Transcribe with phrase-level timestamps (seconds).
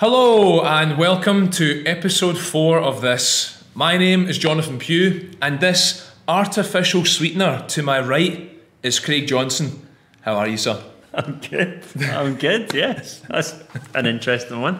[0.00, 3.62] Hello and welcome to episode four of this.
[3.74, 8.50] My name is Jonathan Pugh, and this artificial sweetener to my right
[8.82, 9.86] is Craig Johnson.
[10.22, 10.82] How are you, sir?
[11.12, 11.84] I'm good.
[12.00, 12.72] I'm good.
[12.72, 13.62] Yes, that's
[13.94, 14.76] an interesting one.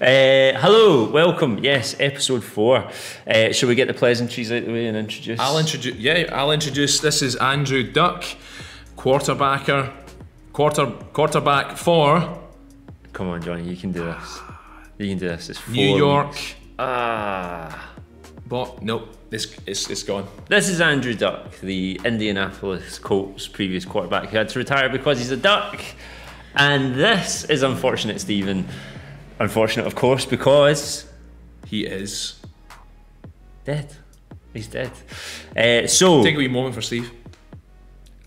[0.00, 1.58] Uh, hello, welcome.
[1.58, 2.90] Yes, episode four.
[3.26, 5.38] Uh, shall we get the pleasantries out of the way and introduce?
[5.38, 5.96] I'll introduce.
[5.96, 6.98] Yeah, I'll introduce.
[6.98, 8.24] This is Andrew Duck,
[8.96, 9.92] quarterbacker,
[10.54, 12.38] quarter quarterback for
[13.12, 14.40] Come on, Johnny, you can do this.
[15.02, 15.50] You can do this.
[15.50, 16.28] It's four New York.
[16.30, 16.54] weeks.
[16.78, 17.90] Ah.
[18.46, 20.26] But nope, it's it's, it's gone.
[20.48, 25.30] This is Andrew Duck, the Indianapolis Colts previous quarterback who had to retire because he's
[25.30, 25.80] a duck.
[26.54, 28.68] And this is unfortunate, Stephen.
[29.38, 31.06] Unfortunate, of course, because
[31.66, 32.38] He is.
[33.64, 33.88] dead.
[34.52, 34.90] He's dead.
[35.56, 37.10] Uh, so Take a wee moment for Steve.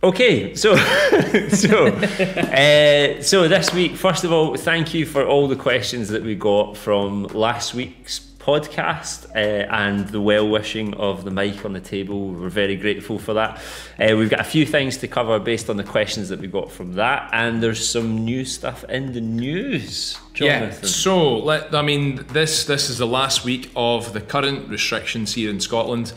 [0.06, 0.76] Okay, so
[1.50, 6.22] so uh, so this week, first of all, thank you for all the questions that
[6.22, 11.74] we got from last week's podcast uh, and the well wishing of the mic on
[11.74, 12.28] the table.
[12.28, 13.60] We're very grateful for that.
[14.00, 16.72] Uh, we've got a few things to cover based on the questions that we got
[16.72, 20.20] from that, and there's some new stuff in the news.
[20.36, 20.82] Jonathan.
[20.84, 20.88] Yeah.
[20.88, 25.50] So let I mean this this is the last week of the current restrictions here
[25.50, 26.14] in Scotland.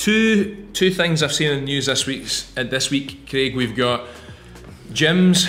[0.00, 2.26] Two two things I've seen in the news this week.
[2.56, 3.54] uh, this week, Craig.
[3.54, 4.06] We've got
[4.94, 5.46] gyms.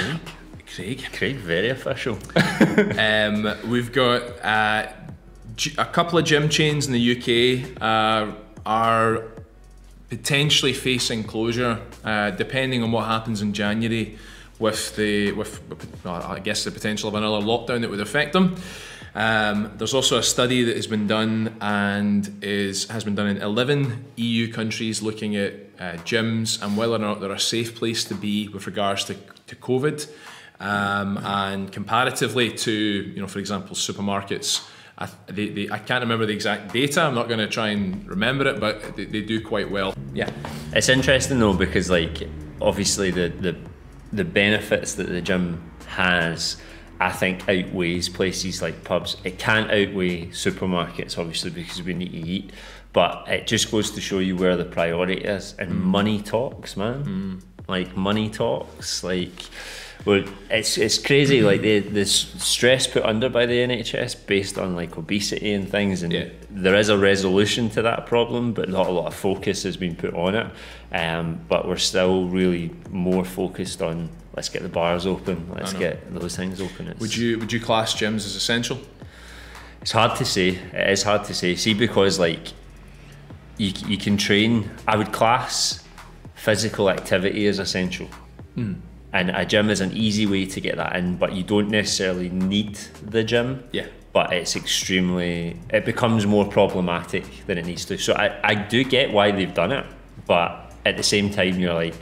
[0.75, 1.05] Craig.
[1.13, 2.17] Craig, very official.
[2.99, 4.91] Um, we've got uh,
[5.77, 8.33] a couple of gym chains in the UK uh,
[8.65, 9.23] are
[10.09, 14.17] potentially facing closure, uh, depending on what happens in January
[14.59, 15.61] with the with
[16.03, 18.57] well, I guess the potential of another lockdown that would affect them.
[19.13, 23.37] Um, there's also a study that has been done and is has been done in
[23.37, 28.03] 11 EU countries looking at uh, gyms and whether or not they're a safe place
[28.05, 29.15] to be with regards to,
[29.47, 30.09] to COVID.
[30.59, 36.27] Um, and comparatively to, you know, for example, supermarkets, I, they, they, I can't remember
[36.27, 37.01] the exact data.
[37.01, 39.95] I'm not going to try and remember it, but they, they do quite well.
[40.13, 40.29] Yeah.
[40.73, 42.29] It's interesting though because like
[42.61, 43.57] obviously the the
[44.13, 46.57] the benefits that the gym has
[47.01, 49.17] I think outweighs places like pubs.
[49.23, 52.51] It can't outweigh supermarkets obviously because we need to eat.
[52.93, 55.55] But it just goes to show you where the priority is.
[55.57, 57.41] And money talks, man.
[57.67, 59.03] Like money talks.
[59.03, 59.31] Like
[60.05, 61.41] well, it's it's crazy.
[61.49, 66.03] Like the the stress put under by the NHS based on like obesity and things,
[66.03, 66.25] and Yeah.
[66.49, 69.95] there is a resolution to that problem, but not a lot of focus has been
[69.95, 70.47] put on it.
[70.91, 76.13] Um, but we're still really more focused on let's get the bars open, let's get
[76.13, 76.87] those things open.
[76.87, 78.79] It's, Would you would you class gyms as essential?
[79.81, 80.49] it's hard to say.
[80.49, 81.55] It is hard to say.
[81.55, 82.53] See, because like
[83.57, 84.69] you you can train.
[84.87, 85.83] I would class
[86.35, 88.07] physical activity as essential.
[88.55, 88.73] Hmm.
[89.13, 92.29] And a gym is an easy way to get that in, but you don't necessarily
[92.29, 92.75] need
[93.05, 93.63] the gym.
[93.71, 93.87] Yeah.
[94.13, 97.97] But it's extremely, it becomes more problematic than it needs to.
[97.97, 99.85] So I, I do get why they've done it,
[100.25, 101.95] but at the same time, you're like,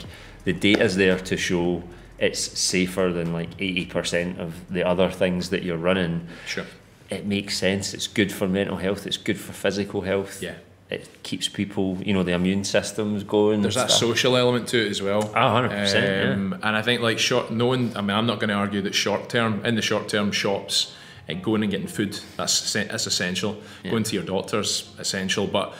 [0.44, 1.82] the data's there to show
[2.20, 6.28] it's safer than like 80% of the other things that you're running.
[6.46, 6.66] Sure.
[7.08, 7.94] It makes sense.
[7.94, 9.06] It's good for mental health.
[9.06, 10.42] It's good for physical health.
[10.42, 10.54] Yeah.
[10.90, 13.62] It keeps people, you know, the immune system's going.
[13.62, 14.00] There's that stuff.
[14.00, 15.30] social element to it as well.
[15.34, 16.32] Ah, 100%, yeah.
[16.32, 17.92] Um, And I think like short, no one.
[17.96, 20.94] I mean, I'm not going to argue that short term in the short term shops,
[21.28, 23.60] uh, going and getting food that's that's essential.
[23.84, 25.74] Going to your doctor's essential, but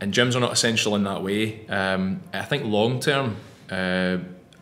[0.00, 1.64] and gyms are not essential in that way.
[1.68, 3.36] Um, I think long term.
[3.70, 4.18] Uh,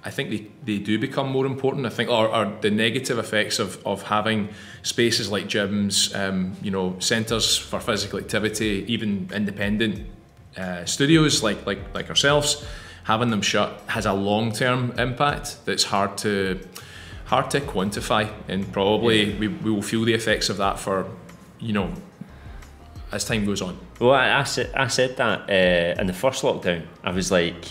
[0.06, 1.86] I think they, they do become more important.
[1.86, 4.50] I think, or, or the negative effects of, of having
[4.82, 10.06] spaces like gyms, um, you know, centres for physical activity, even independent
[10.56, 12.64] uh, studios like like like ourselves,
[13.04, 16.60] having them shut has a long term impact that's hard to
[17.24, 21.06] hard to quantify, and probably we, we will feel the effects of that for
[21.58, 21.92] you know
[23.10, 23.78] as time goes on.
[24.00, 26.82] Well, I, I said I said that uh, in the first lockdown.
[27.02, 27.64] I was like,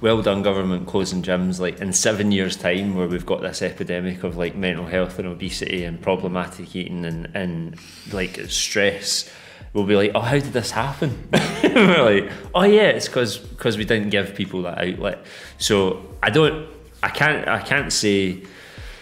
[0.00, 4.22] "Well done, government, closing gyms." Like in seven years' time, where we've got this epidemic
[4.24, 7.76] of like mental health and obesity and problematic eating and and
[8.12, 9.30] like stress,
[9.72, 11.28] we'll be like, "Oh, how did this happen?"
[11.62, 15.24] We're like, "Oh yeah, it's because because we didn't give people that outlet."
[15.58, 16.66] So I don't,
[17.02, 18.42] I can't, I can't say.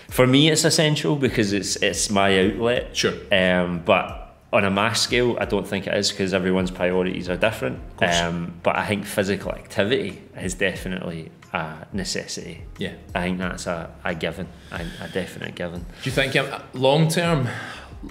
[0.09, 2.97] For me, it's essential because it's it's my outlet.
[2.97, 3.15] Sure.
[3.33, 4.24] Um, but
[4.55, 7.81] on a mass scale, I don't think it is because everyone's priorities are different.
[8.01, 12.63] Um, but I think physical activity is definitely a necessity.
[12.79, 12.95] Yeah.
[13.17, 15.81] I think that's a, a given, a, a definite given.
[15.81, 17.49] Do you think um, long term,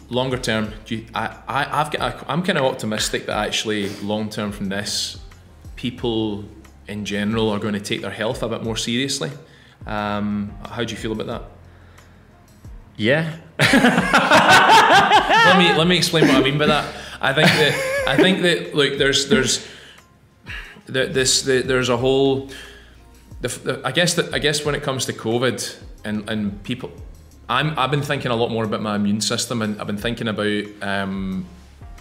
[0.09, 0.73] longer term?
[0.85, 4.51] Do you, I, I I've got I, am kind of optimistic that actually long term
[4.51, 5.19] from this,
[5.77, 6.43] people
[6.89, 9.31] in general are going to take their health a bit more seriously.
[9.87, 11.43] Um, how do you feel about that?
[12.97, 13.37] Yeah.
[15.43, 16.95] Let me let me explain what I mean by that.
[17.21, 19.67] I think that I think that look, there's there's
[20.87, 22.49] this the, there's a whole.
[23.41, 26.91] The, the, I guess that I guess when it comes to COVID and and people,
[27.49, 30.27] I'm I've been thinking a lot more about my immune system and I've been thinking
[30.27, 31.45] about um,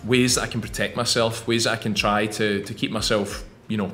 [0.05, 3.44] ways that I can protect myself, ways that I can try to to keep myself
[3.69, 3.93] you know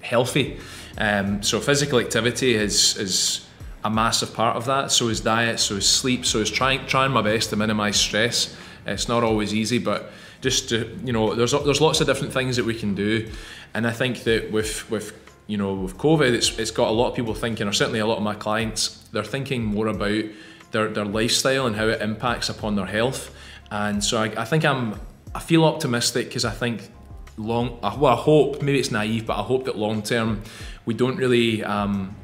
[0.00, 0.58] healthy.
[0.98, 3.46] Um, so physical activity is is
[3.84, 4.92] a massive part of that.
[4.92, 8.56] So is diet, so is sleep, so is trying trying my best to minimise stress.
[8.86, 12.56] It's not always easy, but just to, you know, there's there's lots of different things
[12.56, 13.30] that we can do,
[13.74, 15.12] and I think that with with
[15.46, 18.06] you know with COVID, it's it's got a lot of people thinking, or certainly a
[18.06, 20.24] lot of my clients, they're thinking more about
[20.72, 23.34] their their lifestyle and how it impacts upon their health,
[23.70, 25.00] and so I, I think I'm
[25.34, 26.90] I feel optimistic because I think
[27.38, 30.42] long well I hope maybe it's naive, but I hope that long term
[30.84, 31.64] we don't really.
[31.64, 32.16] Um,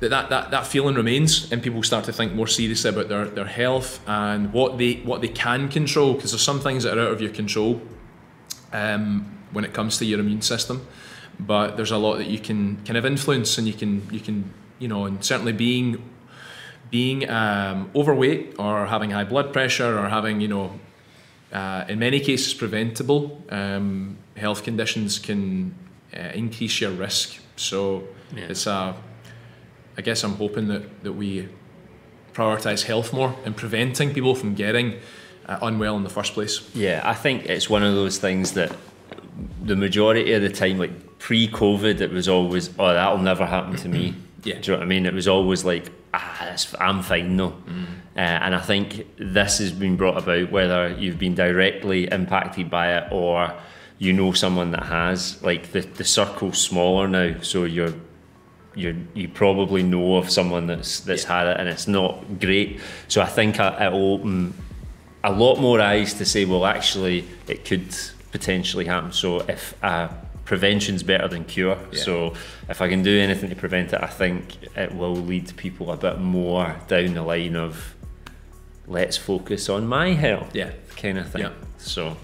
[0.00, 3.26] that, that, that, that feeling remains and people start to think more seriously about their,
[3.26, 7.06] their health and what they what they can control because there's some things that are
[7.06, 7.80] out of your control
[8.72, 10.86] um, when it comes to your immune system
[11.40, 14.52] but there's a lot that you can kind of influence and you can you can
[14.78, 16.02] you know and certainly being
[16.90, 20.78] being um, overweight or having high blood pressure or having you know
[21.52, 25.74] uh, in many cases preventable um, health conditions can
[26.14, 28.44] uh, increase your risk so yeah.
[28.44, 28.94] it's a
[29.96, 31.48] I guess I'm hoping that, that we
[32.34, 35.00] prioritise health more and preventing people from getting
[35.46, 36.68] uh, unwell in the first place.
[36.74, 38.76] Yeah, I think it's one of those things that
[39.62, 43.88] the majority of the time, like pre-COVID, it was always, oh, that'll never happen to
[43.88, 44.14] me.
[44.44, 44.58] yeah.
[44.58, 45.06] Do you know what I mean?
[45.06, 47.50] It was always like, ah, I'm fine no.
[47.50, 47.84] Mm.
[48.16, 52.96] Uh, and I think this has been brought about whether you've been directly impacted by
[52.96, 53.52] it or
[53.98, 55.42] you know someone that has.
[55.42, 57.94] Like the, the circle's smaller now, so you're
[58.76, 61.38] you you probably know of someone that's that's yeah.
[61.38, 62.80] had it and it's not great.
[63.08, 64.54] So I think it'll open
[65.24, 67.88] a lot more eyes to say, well, actually, it could
[68.30, 69.12] potentially happen.
[69.12, 70.08] So if uh,
[70.44, 72.00] prevention's better than cure, yeah.
[72.00, 72.34] so
[72.68, 75.96] if I can do anything to prevent it, I think it will lead people a
[75.96, 77.96] bit more down the line of
[78.86, 81.42] let's focus on my health, yeah, kind of thing.
[81.42, 81.52] Yeah.
[81.78, 82.16] So.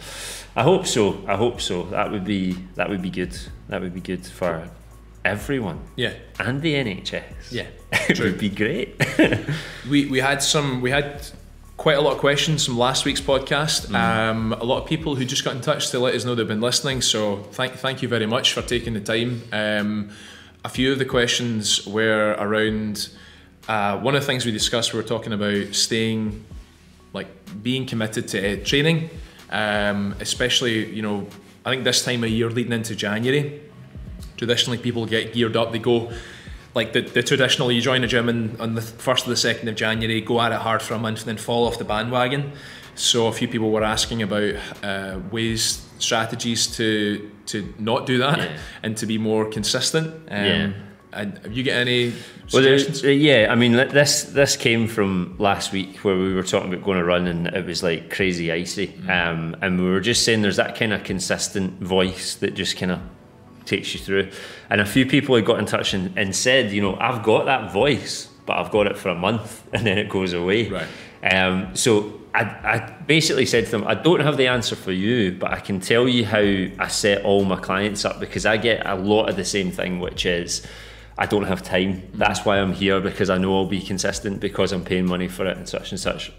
[0.54, 1.24] I hope so.
[1.26, 1.84] I hope so.
[1.84, 3.34] That would be that would be good.
[3.68, 4.68] That would be good for
[5.24, 5.80] everyone.
[5.96, 6.14] Yeah.
[6.38, 7.22] And the NHS.
[7.50, 7.66] Yeah.
[7.92, 9.00] it would be great.
[9.90, 11.26] we we had some we had
[11.76, 13.88] quite a lot of questions from last week's podcast.
[13.88, 13.94] Mm.
[13.94, 16.46] Um, a lot of people who just got in touch to let us know they've
[16.46, 17.00] been listening.
[17.00, 19.42] So thank thank you very much for taking the time.
[19.52, 20.10] Um,
[20.64, 23.08] a few of the questions were around
[23.68, 24.92] uh, one of the things we discussed.
[24.92, 26.44] We were talking about staying,
[27.12, 27.28] like
[27.62, 29.10] being committed to uh, training,
[29.50, 31.26] um, especially you know
[31.64, 33.60] I think this time of year leading into January
[34.42, 35.70] traditionally people get geared up.
[35.70, 36.10] They go
[36.74, 39.68] like the, the traditional you join a gym in, on the first or the second
[39.68, 42.50] of January, go at it hard for a month, and then fall off the bandwagon.
[42.96, 48.38] So a few people were asking about uh, ways, strategies to to not do that
[48.38, 48.58] yeah.
[48.82, 50.08] and to be more consistent.
[50.28, 50.72] Um, yeah.
[51.12, 52.12] And have you get any
[52.48, 53.02] suggestions?
[53.02, 56.84] Well, yeah, I mean this this came from last week where we were talking about
[56.84, 59.08] going to run and it was like crazy icy, mm.
[59.08, 62.90] um, and we were just saying there's that kind of consistent voice that just kind
[62.92, 63.00] of
[63.64, 64.30] takes you through.
[64.70, 67.46] And a few people had got in touch and, and said, you know, I've got
[67.46, 70.68] that voice, but I've got it for a month and then it goes away.
[70.68, 70.88] Right.
[71.22, 75.32] Um, so I, I basically said to them, I don't have the answer for you,
[75.32, 78.86] but I can tell you how I set all my clients up because I get
[78.86, 80.66] a lot of the same thing, which is
[81.18, 81.94] I don't have time.
[81.94, 82.18] Mm-hmm.
[82.18, 85.46] That's why I'm here because I know I'll be consistent because I'm paying money for
[85.46, 86.32] it and such and such.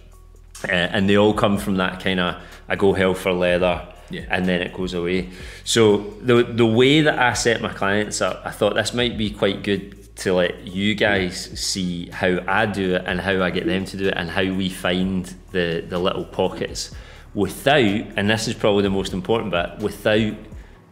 [0.68, 4.26] Uh, and they all come from that kind of I go hell for leather yeah.
[4.30, 5.30] and then it goes away.
[5.64, 9.30] So the the way that I set my clients up, I thought this might be
[9.30, 13.66] quite good to let you guys see how I do it and how I get
[13.66, 16.94] them to do it and how we find the the little pockets
[17.34, 17.76] without
[18.16, 20.36] and this is probably the most important bit without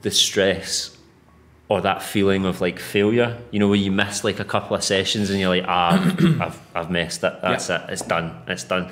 [0.02, 0.98] the stress
[1.72, 4.84] or that feeling of like failure, you know, where you miss like a couple of
[4.84, 6.04] sessions and you're like, ah,
[6.42, 7.34] I've, I've messed it.
[7.42, 7.86] That's yeah.
[7.86, 7.92] it.
[7.92, 8.36] It's done.
[8.46, 8.92] It's done.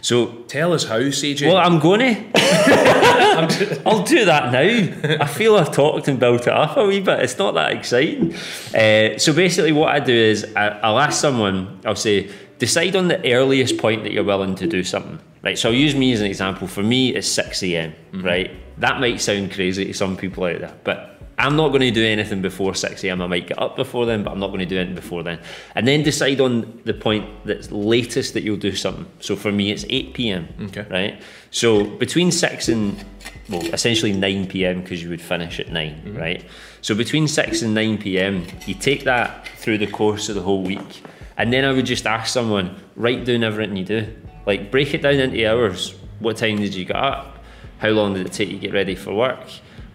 [0.00, 1.48] So tell us how, CJ.
[1.48, 1.98] Well, I'm going
[2.34, 3.82] to.
[3.84, 5.24] I'll do that now.
[5.24, 7.18] I feel I've talked and built it up a wee bit.
[7.18, 8.32] It's not that exciting.
[8.32, 11.80] Uh, so basically, what I do is I, I'll ask someone.
[11.84, 15.18] I'll say, decide on the earliest point that you're willing to do something.
[15.42, 15.58] Right.
[15.58, 16.68] So I'll use me as an example.
[16.68, 17.92] For me, it's six a.m.
[18.12, 18.24] Mm-hmm.
[18.24, 18.50] Right.
[18.78, 21.09] That might sound crazy to some people out there, but
[21.40, 23.22] I'm not going to do anything before 6 a.m.
[23.22, 25.40] I might get up before then, but I'm not going to do anything before then.
[25.74, 29.06] And then decide on the point that's latest that you'll do something.
[29.20, 30.48] So for me, it's 8 p.m.
[30.62, 30.86] Okay.
[30.90, 31.22] Right?
[31.50, 33.04] So between 6 and,
[33.48, 34.82] well, essentially 9 p.m.
[34.82, 36.16] because you would finish at 9, mm-hmm.
[36.16, 36.44] right?
[36.82, 40.62] So between 6 and 9 p.m., you take that through the course of the whole
[40.62, 41.02] week.
[41.36, 44.16] And then I would just ask someone, write down everything you do.
[44.46, 47.38] Like break it down into hours what time did you get up?
[47.78, 49.40] How long did it take you to get ready for work?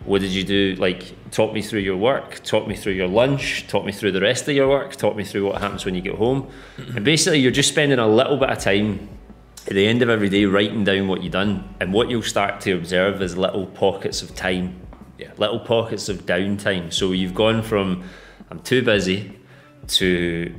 [0.06, 0.76] What did you do?
[0.78, 4.22] Like, talk me through your work, talk me through your lunch, talk me through the
[4.22, 6.50] rest of your work, talk me through what happens when you get home.
[6.78, 9.10] And basically, you're just spending a little bit of time
[9.68, 11.68] at the end of every day writing down what you've done.
[11.80, 14.76] And what you'll start to observe is little pockets of time,
[15.18, 15.32] Yeah.
[15.38, 16.94] little pockets of downtime.
[16.94, 18.04] So you've gone from,
[18.52, 19.32] I'm too busy,
[19.88, 20.54] to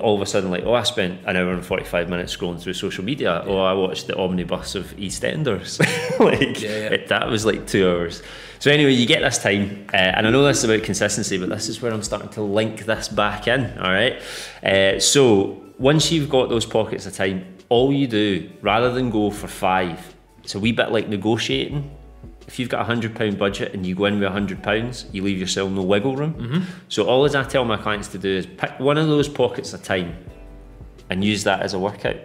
[0.00, 2.72] all of a sudden like oh I spent an hour and 45 minutes scrolling through
[2.72, 5.78] social media oh I watched the omnibus of EastEnders.
[6.18, 6.94] Like Yeah, yeah.
[6.94, 8.22] It, that was like two hours.
[8.58, 11.48] So anyway you get this time uh, and I know this is about consistency but
[11.48, 14.20] this is where I'm starting to link this back in all right?
[14.64, 19.30] Uh, so once you've got those pockets of time all you do rather than go
[19.30, 21.88] for five it's a wee bit like negotiating
[22.48, 25.04] if you've got a hundred pound budget and you go in with a hundred pounds,
[25.12, 26.34] you leave yourself no wiggle room.
[26.34, 26.60] Mm-hmm.
[26.88, 29.74] So all as I tell my clients to do is pick one of those pockets
[29.74, 30.16] of time
[31.10, 32.16] and use that as a workout.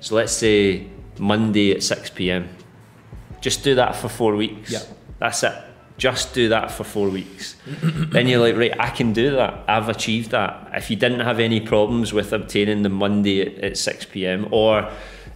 [0.00, 0.86] So let's say
[1.18, 2.50] Monday at six pm.
[3.40, 4.70] Just do that for four weeks.
[4.70, 4.82] Yeah.
[5.18, 5.54] That's it.
[5.96, 7.56] Just do that for four weeks.
[7.82, 9.64] then you're like, right, I can do that.
[9.66, 10.72] I've achieved that.
[10.74, 14.90] If you didn't have any problems with obtaining the Monday at, at 6 pm, or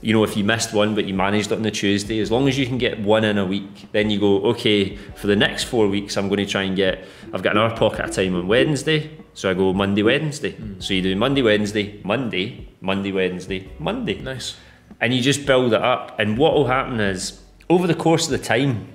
[0.04, 2.46] you know, if you missed one but you managed it on the Tuesday, as long
[2.46, 5.64] as you can get one in a week, then you go, okay, for the next
[5.64, 8.36] four weeks, I'm going to try and get, I've got an hour pocket of time
[8.36, 10.52] on Wednesday, so I go Monday, Wednesday.
[10.52, 10.78] Hmm.
[10.78, 14.56] So you do Monday, Wednesday, Monday, Monday, Wednesday, Monday Nice.
[15.00, 16.20] and you just build it up.
[16.20, 18.86] And what will happen is, over the course of the time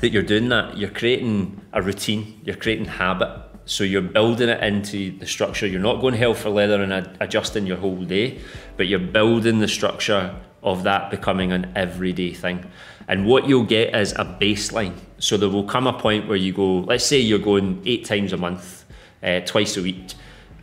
[0.00, 3.38] that you're doing that, you're creating a routine, you're creating habit.
[3.66, 5.66] So you're building it into the structure.
[5.66, 8.40] You're not going hell for leather and adjusting your whole day,
[8.76, 12.64] but you're building the structure of that becoming an everyday thing.
[13.06, 14.96] And what you'll get is a baseline.
[15.18, 18.32] So there will come a point where you go, let's say you're going eight times
[18.32, 18.84] a month,
[19.22, 20.14] uh, twice a week,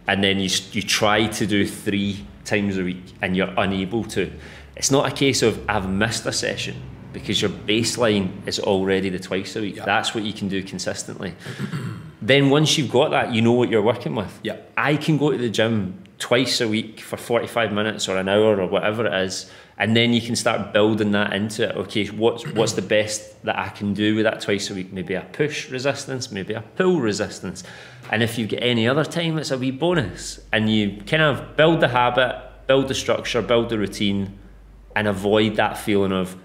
[0.08, 4.31] and then you, you try to do three times a week and you're unable to.
[4.75, 6.81] It's not a case of I've missed a session
[7.13, 9.75] because your baseline is already the twice a week.
[9.75, 9.86] Yeah.
[9.86, 11.36] That's what you can do consistently.
[12.22, 14.39] then once you've got that, you know what you're working with.
[14.43, 14.58] Yeah.
[14.77, 18.60] I can go to the gym twice a week for 45 minutes or an hour
[18.62, 19.51] or whatever it is.
[19.82, 21.76] And then you can start building that into it.
[21.76, 24.94] Okay, what's what's the best that I can do with that twice a week?
[24.94, 27.64] Maybe a push resistance, maybe a pull resistance.
[28.12, 30.40] And if you get any other time, it's a wee bonus.
[30.54, 34.38] And you kind of build the habit, build the structure, build the routine,
[34.96, 36.36] and avoid that feeling of,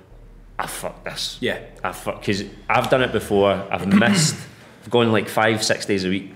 [0.58, 1.36] I fuck this.
[1.42, 1.60] Yeah.
[1.84, 3.52] I fuck because I've done it before.
[3.70, 4.34] I've missed.
[4.82, 6.32] I've gone like five, six days a week.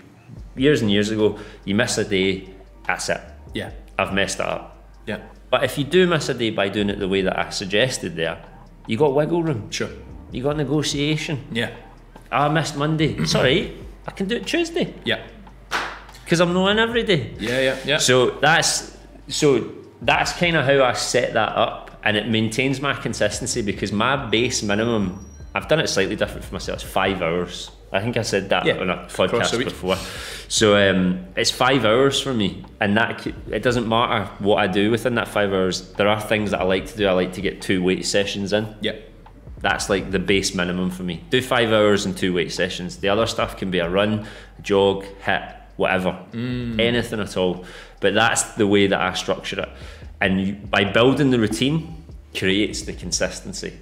[0.55, 2.51] Years and years ago, you miss a day,
[2.87, 3.23] that's it.
[3.55, 3.71] Yeah.
[3.99, 4.85] I've messed it up.
[5.07, 5.23] Yeah.
[5.51, 8.15] But if you do miss a day by doing it the way that I suggested
[8.17, 8.45] there,
[8.87, 9.71] you got wiggle room.
[9.71, 9.91] Sure.
[10.31, 11.45] You got negotiation.
[11.53, 11.75] Yeah.
[12.31, 13.25] Ah, I missed Monday.
[13.25, 13.77] Sorry,
[14.07, 15.27] I can do it Tuesday Yeah.
[16.25, 17.35] because I'm not in every day.
[17.39, 17.61] Yeah.
[17.61, 17.77] Yeah.
[17.85, 17.99] Yeah.
[17.99, 18.97] So that's
[19.29, 23.93] so that's kind of how I set that up, and it maintains my consistency because
[23.93, 25.27] my base minimum.
[25.53, 26.83] I've done it slightly different for myself.
[26.85, 27.73] It's five hours.
[27.93, 29.97] I think I said that Yeah, on a podcast before.
[30.49, 34.91] So um, it's five hours for me, and that it doesn't matter what I do
[34.91, 35.93] within that five hours.
[35.95, 37.07] There are things that I like to do.
[37.07, 38.75] I like to get two weight sessions in.
[38.81, 38.97] yeah.
[39.63, 41.23] That's like the base minimum for me.
[41.29, 42.97] Do five hours and two weight sessions.
[42.97, 44.27] The other stuff can be a run,
[44.63, 45.43] jog, hit,
[45.77, 47.67] whatever, anything at all.
[48.01, 49.69] But that's the way that I structure it.
[50.19, 52.05] And you, by building the routine,
[52.35, 53.79] creates the consistency.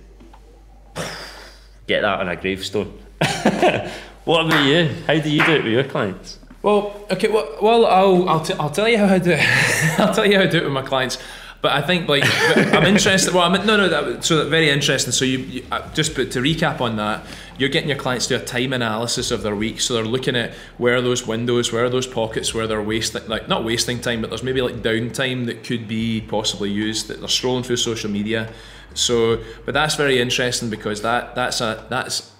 [1.86, 2.98] Get that on a gravestone.
[4.24, 4.88] what about you?
[5.06, 6.38] How do you do it with your clients?
[6.62, 7.28] Well, okay.
[7.28, 9.40] Well, well I'll I'll, t- I'll tell you how I do it.
[9.98, 11.18] I'll tell you how I do it with my clients.
[11.60, 12.22] But I think like
[12.56, 13.34] I'm interested.
[13.34, 13.88] Well, I'm no no.
[13.88, 15.12] That, so very interesting.
[15.12, 17.24] So you, you uh, just but to recap on that,
[17.58, 19.80] you're getting your clients to do a time analysis of their week.
[19.80, 23.26] So they're looking at where are those windows, where are those pockets where they're wasting
[23.26, 27.08] like not wasting time, but there's maybe like downtime that could be possibly used.
[27.08, 28.52] That they're scrolling through social media.
[28.94, 32.32] So, but that's very interesting because that that's a that's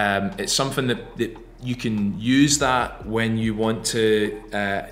[0.00, 1.30] um, it's something that, that
[1.62, 4.02] you can use that when you want to
[4.52, 4.82] uh,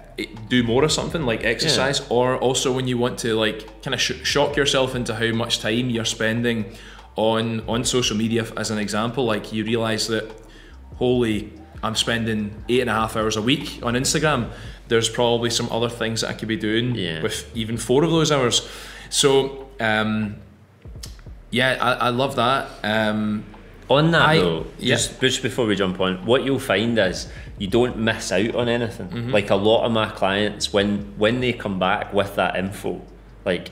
[0.49, 4.01] do more of something like exercise, or also when you want to like kind of
[4.01, 6.65] sh- shock yourself into how much time you're spending
[7.17, 8.47] on on social media.
[8.57, 10.25] As an example, like you realize that
[10.97, 14.51] holy, I'm spending eight and a half hours a week on Instagram.
[14.89, 17.23] There's probably some other things that I could be doing Yeah.
[17.23, 18.67] with even four of those hours.
[19.11, 20.37] So um,
[21.51, 22.69] yeah, I, I love that.
[22.83, 23.45] Um,
[23.91, 24.95] On that I- though, yeah.
[24.95, 28.69] just just before we jump on, what you'll find is you don't miss out on
[28.69, 29.09] anything.
[29.09, 29.31] Mm-hmm.
[29.31, 33.01] Like a lot of my clients, when when they come back with that info,
[33.45, 33.71] like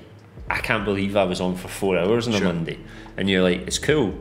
[0.51, 2.79] I can't believe I was on for four hours on a Monday,
[3.17, 4.15] and you're like, it's cool.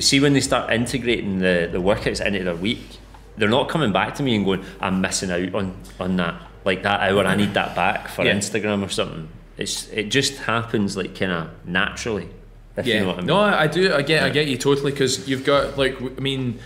[0.00, 2.98] See when they start integrating the the workouts into their week,
[3.36, 6.34] they're not coming back to me and going, I'm missing out on on that
[6.66, 7.24] like that hour.
[7.24, 8.34] I need that back for Yeah.
[8.34, 9.28] Instagram or something.
[9.56, 12.28] It's it just happens like kind of naturally.
[12.76, 13.26] If yeah, you know I mean.
[13.26, 13.94] no, I do.
[13.94, 16.58] I get, I get you totally because you've got like, I mean,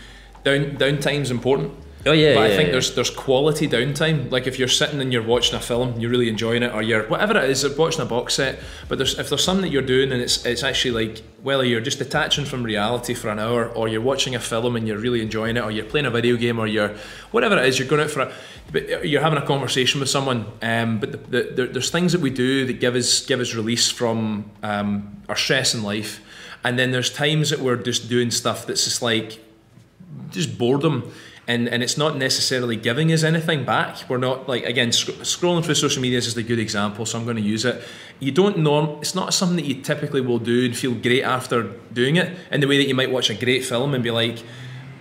[0.44, 1.74] down downtime's important.
[2.06, 2.72] Oh yeah, but yeah, I think yeah.
[2.72, 4.30] there's there's quality downtime.
[4.30, 7.02] Like if you're sitting and you're watching a film, you're really enjoying it, or you're
[7.08, 8.60] whatever it is, you're watching a box set.
[8.88, 11.80] But there's if there's something that you're doing and it's it's actually like whether you're
[11.80, 15.20] just detaching from reality for an hour, or you're watching a film and you're really
[15.20, 16.94] enjoying it, or you're playing a video game, or you're
[17.32, 18.32] whatever it is, you're going out for a,
[18.70, 20.46] but you're having a conversation with someone.
[20.62, 23.54] Um, but the, the, there, there's things that we do that give us give us
[23.54, 26.20] release from um, our stress in life,
[26.62, 29.44] and then there's times that we're just doing stuff that's just like
[30.30, 31.12] just boredom
[31.48, 34.08] and and it's not necessarily giving us anything back.
[34.08, 37.24] We're not like again sc- scrolling through social media is a good example so i'm
[37.24, 37.82] going to use it.
[38.20, 41.62] You don't norm it's not something that you typically will do and feel great after
[41.92, 44.44] doing it in the way that you might watch a great film and be like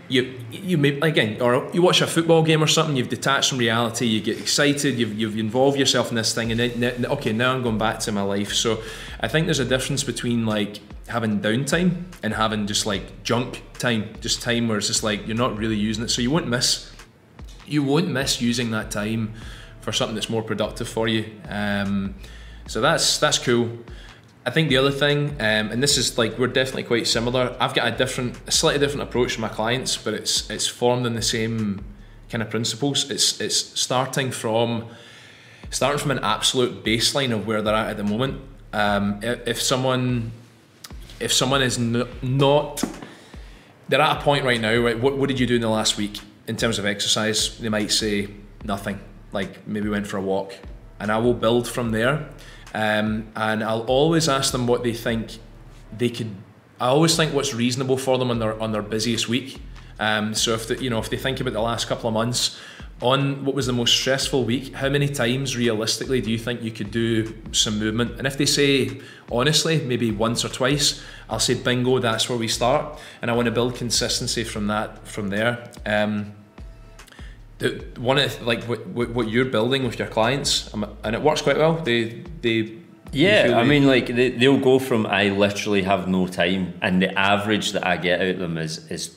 [0.09, 3.57] you you may again or you watch a football game or something you've detached from
[3.57, 7.53] reality you get excited you've, you've involved yourself in this thing and then okay now
[7.53, 8.53] i'm going back to my life.
[8.53, 8.81] So
[9.19, 14.13] i think there's a difference between like having downtime and having just like junk time
[14.21, 16.09] just time where it's just like you're not really using it.
[16.09, 16.91] So you won't miss
[17.65, 19.33] you won't miss using that time
[19.81, 21.25] for something that's more productive for you.
[21.47, 22.15] Um,
[22.65, 23.69] so that's that's cool
[24.47, 27.53] I think the other thing, um, and this is like we're definitely quite similar.
[27.59, 31.05] I've got a different, a slightly different approach to my clients, but it's it's formed
[31.05, 31.83] in the same
[32.29, 33.11] kind of principles.
[33.11, 34.87] It's it's starting from
[35.69, 38.39] starting from an absolute baseline of where they're at at the moment.
[38.71, 40.31] Um, if, someone
[41.19, 42.83] if someone is n- not
[43.89, 45.97] they're at a point right now right what, what did you do in the last
[45.97, 48.27] week in terms of exercise they might say
[48.65, 48.99] nothing
[49.31, 50.53] like maybe went for a walk
[50.99, 52.27] and i will build from there
[52.73, 55.37] um, and i'll always ask them what they think
[55.95, 56.35] they could
[56.79, 59.61] i always think what's reasonable for them on their on their busiest week.
[59.99, 62.59] Um, so if the, you know if they think about the last couple of months
[63.01, 66.71] on what was the most stressful week how many times realistically do you think you
[66.71, 68.17] could do some movement?
[68.17, 72.47] And if they say honestly maybe once or twice i'll say bingo that's where we
[72.47, 72.99] start.
[73.21, 75.71] And i want to build consistency from that from there.
[75.85, 76.33] Um,
[77.59, 81.15] the, one of the- like what, what what you're building with your clients um, and
[81.15, 82.73] it works quite well they they
[83.13, 87.09] Yeah, I mean, like they, they'll go from I literally have no time, and the
[87.17, 89.15] average that I get out of them is is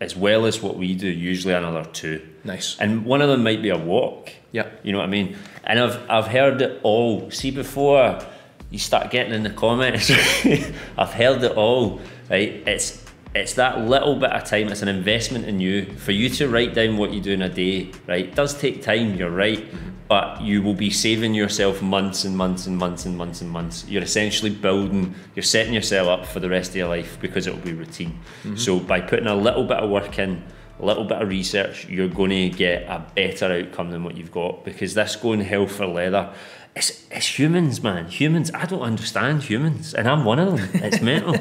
[0.00, 2.20] as well as what we do, usually another two.
[2.44, 4.30] nice And one of them might be a walk.
[4.52, 5.36] yeah You know what I mean?
[5.64, 7.30] And I've I've heard it all.
[7.30, 8.18] See before
[8.70, 10.10] you start getting in the comments,
[11.02, 12.00] I've heard it all.
[12.30, 12.62] Right?
[12.66, 14.68] It's it's that little bit of time.
[14.68, 17.48] It's an investment in you for you to write down what you do in a
[17.48, 17.92] day.
[18.06, 18.26] Right?
[18.26, 19.14] It does take time.
[19.14, 19.64] You're right.
[20.08, 23.86] But you will be saving yourself months and months and months and months and months.
[23.86, 27.54] You're essentially building, you're setting yourself up for the rest of your life because it
[27.54, 28.18] will be routine.
[28.42, 28.56] Mm-hmm.
[28.56, 30.42] So by putting a little bit of work in,
[30.80, 34.32] a little bit of research, you're going to get a better outcome than what you've
[34.32, 36.32] got because this going hell for leather.
[36.76, 38.06] It's, it's humans, man.
[38.06, 38.52] Humans.
[38.54, 40.82] I don't understand humans, and I'm one of them.
[40.84, 41.32] It's mental.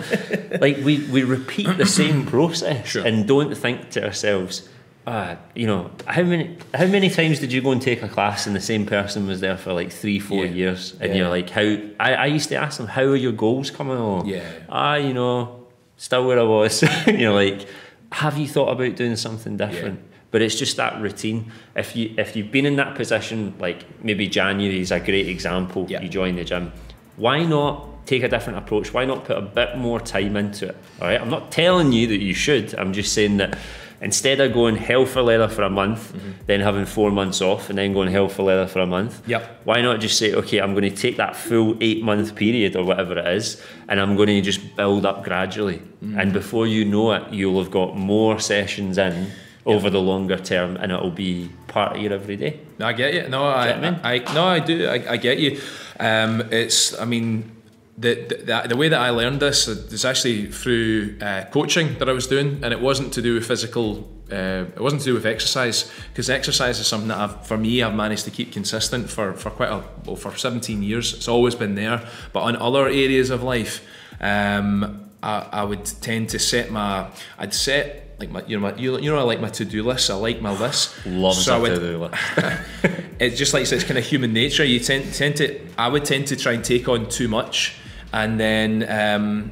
[0.60, 3.06] like we, we repeat the same process Sure.
[3.06, 4.68] and don't think to ourselves,
[5.06, 8.48] ah, you know, how many how many times did you go and take a class
[8.48, 10.52] and the same person was there for like three, four Yeah.
[10.52, 11.18] years, and Yeah.
[11.18, 11.78] you're like, how?
[12.00, 14.26] I, I used to ask them, how are your goals coming along?
[14.26, 14.50] Yeah.
[14.68, 16.84] Ah, you know, still where I was.
[17.08, 17.68] you're like,
[18.12, 20.02] have you thought about doing something different?
[20.32, 21.52] But it's just that routine.
[21.76, 25.88] If you if you've been in that position, like maybe January is a great example.
[25.90, 26.02] Yeah.
[26.02, 26.72] You join the gym.
[27.16, 28.94] Why not take a different approach?
[28.94, 30.78] Why not put a bit more time into it?
[31.02, 31.20] All right.
[31.20, 32.76] I'm not telling you that you should.
[32.76, 33.58] I'm just saying that
[34.02, 36.32] instead of going hell for leather for a month, Mm-hmm.
[36.48, 39.22] then having four months off, and then going hell for leather for a month.
[39.28, 39.62] Yep.
[39.66, 42.84] Why not just say, okay, I'm going to take that full eight month period or
[42.84, 45.82] whatever it is, and I'm going to just build up gradually.
[46.04, 46.20] Mm.
[46.22, 49.28] And before you know it, you'll have got more sessions in
[49.66, 52.60] over the longer term, and it'll be part of your everyday.
[52.80, 53.28] No, I get you.
[53.30, 54.00] No, I, I mean?
[54.04, 54.88] I, no, I do.
[54.88, 55.60] I, I get you.
[56.00, 57.52] Um, it's, I mean,
[58.00, 62.14] the, the the way that I learned this is actually through uh, coaching that I
[62.14, 64.10] was doing, and it wasn't to do with physical.
[64.32, 67.82] Uh, it wasn't to do with exercise because exercise is something that I've, for me,
[67.82, 71.14] I've managed to keep consistent for for quite a well for 17 years.
[71.14, 73.86] It's always been there, but on other areas of life,
[74.22, 78.06] um, I, I would tend to set my, I'd set.
[78.20, 80.10] Like my, you know, my, you, you know, I like my to-do list.
[80.10, 80.94] I like my list.
[81.06, 82.16] Love So to do list.
[83.20, 84.66] it's just like said, it's kind of human nature.
[84.66, 87.79] You tend, tend to, I would tend to try and take on too much,
[88.14, 89.52] and then um,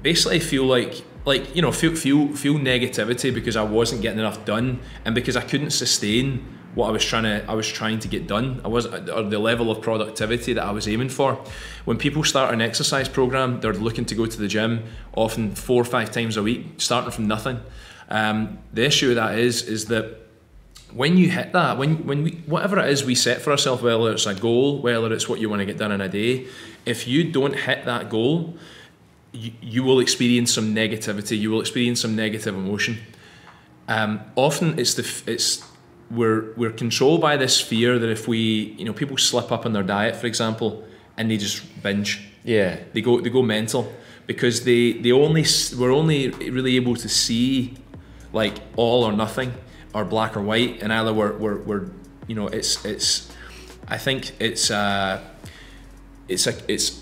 [0.00, 4.44] basically feel like, like you know, feel feel feel negativity because I wasn't getting enough
[4.44, 8.08] done, and because I couldn't sustain what I was trying to, I was trying to
[8.08, 8.60] get done.
[8.62, 11.42] I was or the level of productivity that I was aiming for.
[11.86, 15.80] When people start an exercise program, they're looking to go to the gym often four
[15.80, 17.60] or five times a week, starting from nothing.
[18.10, 20.25] Um, the issue with that is, is that
[20.92, 24.12] when you hit that, when when we whatever it is we set for ourselves, whether
[24.12, 26.46] it's a goal, whether it's what you want to get done in a day,
[26.84, 28.54] if you don't hit that goal,
[29.32, 31.38] you, you will experience some negativity.
[31.38, 32.98] You will experience some negative emotion.
[33.88, 35.64] Um, often it's the it's
[36.10, 39.72] we're we're controlled by this fear that if we you know people slip up on
[39.72, 40.84] their diet, for example,
[41.16, 42.22] and they just binge.
[42.44, 42.78] Yeah.
[42.92, 43.92] They go they go mental
[44.26, 45.44] because they they only
[45.76, 47.74] we're only really able to see
[48.32, 49.52] like all or nothing
[49.96, 51.86] or black or white, and either we're we're, we're
[52.28, 53.32] you know it's it's
[53.88, 55.20] I think it's uh
[56.28, 57.00] it's a it's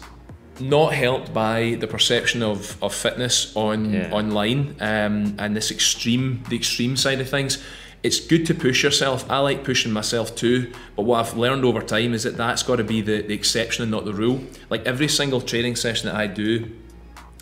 [0.60, 4.12] not helped by the perception of, of fitness on Yeah.
[4.12, 7.58] online um, and this extreme the extreme side of things
[8.04, 11.82] it's good to push yourself i like pushing myself too but what i've learned over
[11.82, 14.38] time is that that's got to be the, the exception and not the rule
[14.70, 16.70] like every single training session that i do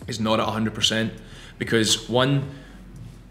[0.09, 1.11] is not at 100%
[1.59, 2.49] because one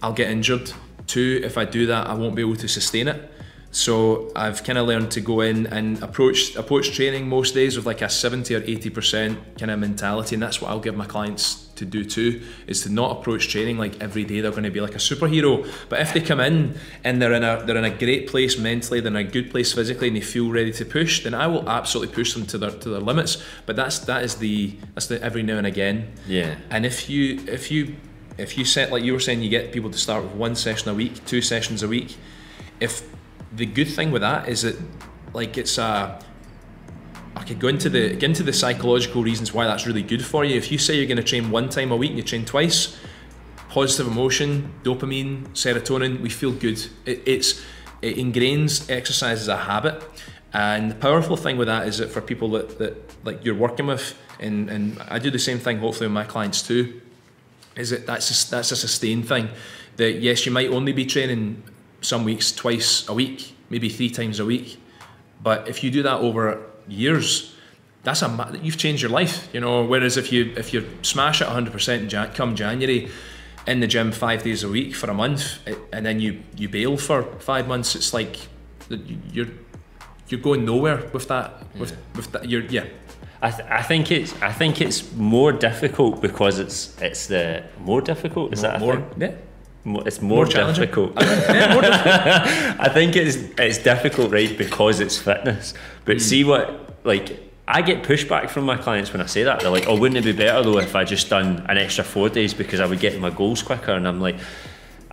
[0.04, 0.72] I'll get injured.
[1.12, 3.30] Two, if I do that, I won't be able to sustain it.
[3.72, 7.86] So I've kind of learned to go in and approach approach training most days with
[7.86, 11.06] like a 70 or 80 percent kind of mentality, and that's what I'll give my
[11.06, 12.42] clients to do too.
[12.66, 15.70] Is to not approach training like every day they're going to be like a superhero.
[15.90, 19.02] But if they come in and they're in a they're in a great place mentally,
[19.02, 21.68] they're in a good place physically, and they feel ready to push, then I will
[21.70, 23.44] absolutely push them to their to their limits.
[23.66, 26.14] But that's that is the that's the every now and again.
[26.26, 26.56] Yeah.
[26.70, 27.98] And if you if you
[28.42, 30.90] if you set like you were saying, you get people to start with one session
[30.90, 32.18] a week, two sessions a week.
[32.80, 33.04] If
[33.54, 34.76] the good thing with that is that
[35.34, 36.20] like it's a
[37.36, 40.44] I could go into the get into the psychological reasons why that's really good for
[40.44, 40.56] you.
[40.58, 42.98] If you say you're going to train one time a week and you train twice,
[43.70, 46.86] positive emotion, dopamine, serotonin, we feel good.
[47.06, 47.62] It, it's
[48.02, 50.04] it ingrains exercise as a habit,
[50.54, 53.88] and the powerful thing with that is that for people that, that like you're working
[53.88, 57.02] with, and and I do the same thing hopefully with my clients too,
[57.76, 59.50] is that that's a, that's a sustained thing.
[59.98, 61.64] That yes, you might only be training
[62.02, 64.80] some weeks twice a week, maybe three times a week,
[65.44, 67.54] but if you do that over years,
[68.04, 69.50] that's a you've changed your life.
[69.54, 69.86] You know.
[69.86, 73.10] Whereas if you if you smash it 100 percent Jan- come January,
[73.68, 75.60] in the gym five days a week for a month,
[75.92, 78.48] and then you you bail for five months, it's like
[79.32, 79.48] you're
[80.28, 81.64] you're going nowhere with that.
[81.78, 82.86] With with that, you're yeah.
[83.44, 88.02] I, th- I think it's I think it's more difficult because it's it's the more
[88.02, 89.06] difficult is that a more thing?
[89.18, 89.32] yeah.
[90.06, 90.84] It's more, More challenging.
[90.84, 91.14] difficult.
[91.20, 92.80] yeah, more difficult.
[92.80, 95.74] I think it's it's difficult, right, because it's fitness.
[96.06, 96.20] But Hmm.
[96.20, 96.66] see what
[97.04, 99.62] like I get pushback from my clients when I say that.
[99.62, 102.30] They're like, "Oh, wouldn't it be better though if I just done an extra four
[102.30, 104.36] days because I would get my goals quicker?" And I'm like,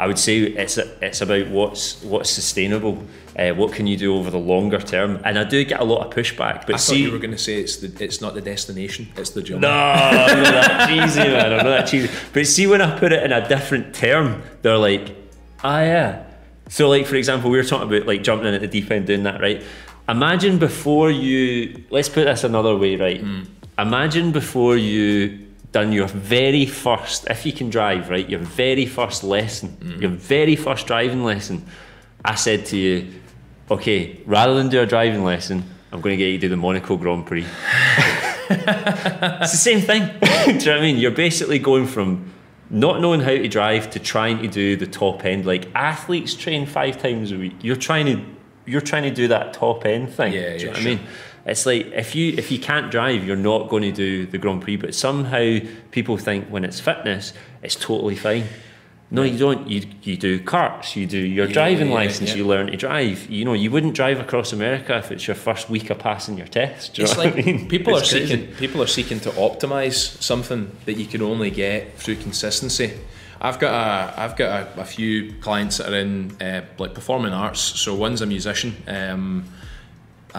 [0.00, 3.02] I would say it's it's about what's what's sustainable.
[3.36, 5.20] Uh, what can you do over the longer term?
[5.24, 6.66] And I do get a lot of pushback.
[6.66, 9.08] But I see, thought you were going to say it's the it's not the destination,
[9.16, 9.60] it's the journey.
[9.60, 11.52] no, I'm not that cheesy, man.
[11.52, 12.10] I'm not that cheesy.
[12.32, 15.16] But see, when I put it in a different term, they're like,
[15.64, 16.24] ah, yeah.
[16.68, 19.06] So, like, for example, we were talking about like jumping in at the deep end,
[19.08, 19.62] doing that, right?
[20.08, 23.22] Imagine before you, let's put this another way, right?
[23.78, 28.28] Imagine before you done your very first, if you can drive, right?
[28.28, 30.00] Your very first lesson, mm-hmm.
[30.00, 31.66] your very first driving lesson.
[32.24, 33.12] I said to you,
[33.70, 36.56] okay, rather than do a driving lesson, I'm going to get you to do the
[36.56, 37.46] Monaco Grand Prix.
[38.50, 40.02] It's the same thing.
[40.20, 40.96] do you know what I mean?
[40.96, 42.32] You're basically going from
[42.70, 45.46] not knowing how to drive to trying to do the top end.
[45.46, 47.54] Like athletes train five times a week.
[47.62, 48.24] You're trying to
[48.66, 50.34] you're trying to do that top end thing.
[50.34, 50.92] Yeah, do you yeah, know what sure.
[50.92, 51.06] I mean?
[51.48, 54.62] It's like if you if you can't drive, you're not going to do the Grand
[54.62, 54.76] Prix.
[54.76, 55.58] But somehow
[55.90, 57.32] people think when it's fitness,
[57.62, 58.44] it's totally fine.
[59.10, 59.66] No, you don't.
[59.66, 60.94] You you do carts.
[60.94, 62.30] You do your Yeah, driving yeah, license.
[62.30, 62.36] yeah.
[62.36, 63.30] You learn to drive.
[63.30, 66.46] You know, you wouldn't drive across America if it's your first week of passing your
[66.46, 66.92] test.
[66.94, 67.68] Do you It's know like I mean?
[67.74, 68.26] people are crazy.
[68.26, 72.92] seeking people are seeking to optimize something that you can only get through consistency.
[73.40, 77.32] I've got a I've got a, a few clients that are in uh, like performing
[77.32, 77.60] arts.
[77.60, 79.44] So one's a musician, um,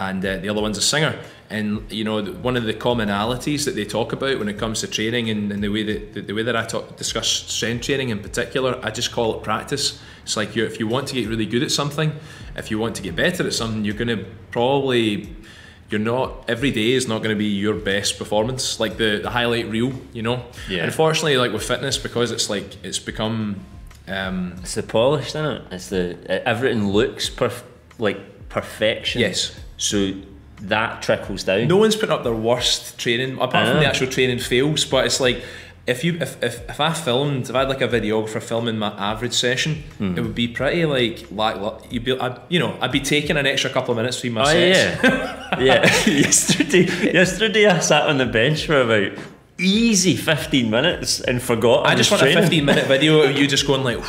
[0.07, 1.13] and uh, the other one's a singer.
[1.49, 4.87] And you know, one of the commonalities that they talk about when it comes to
[4.87, 8.09] training and, and the way that the, the way that I talk, discuss strength training
[8.09, 9.99] in particular, I just call it practice.
[10.23, 12.09] It's like you if you want to get really good at something,
[12.55, 15.35] if you want to get better at something, you're going to probably
[15.89, 19.29] you're not every day is not going to be your best performance like the, the
[19.31, 20.37] highlight reel you know
[20.69, 20.83] Yeah.
[20.85, 23.55] unfortunately like with fitness because it's like it's become
[24.07, 25.61] um It's the polished isn't it?
[25.71, 26.03] It's the
[26.47, 27.63] everything looks perf-
[27.97, 29.21] like perfection.
[29.21, 29.39] Yes.
[29.79, 30.13] So
[30.61, 31.67] that trickles down.
[31.67, 35.21] no one's putting up their worst training apart from the actual training fails but it's
[35.21, 35.41] like
[35.87, 38.89] if you if, if, if I filmed if I had like a videographer filming my
[38.89, 40.17] average session Hmm.
[40.17, 41.55] it would be pretty like like
[41.91, 44.41] you'd be I'd, you know I'd be taking an extra couple of minutes between my
[44.41, 45.81] Oh sets yeah, yeah.
[46.27, 49.17] yesterday, yesterday I sat on the bench for about
[49.57, 51.85] easy fifteen minutes and forgot.
[51.87, 53.99] I just want a 15 minute video of you just going like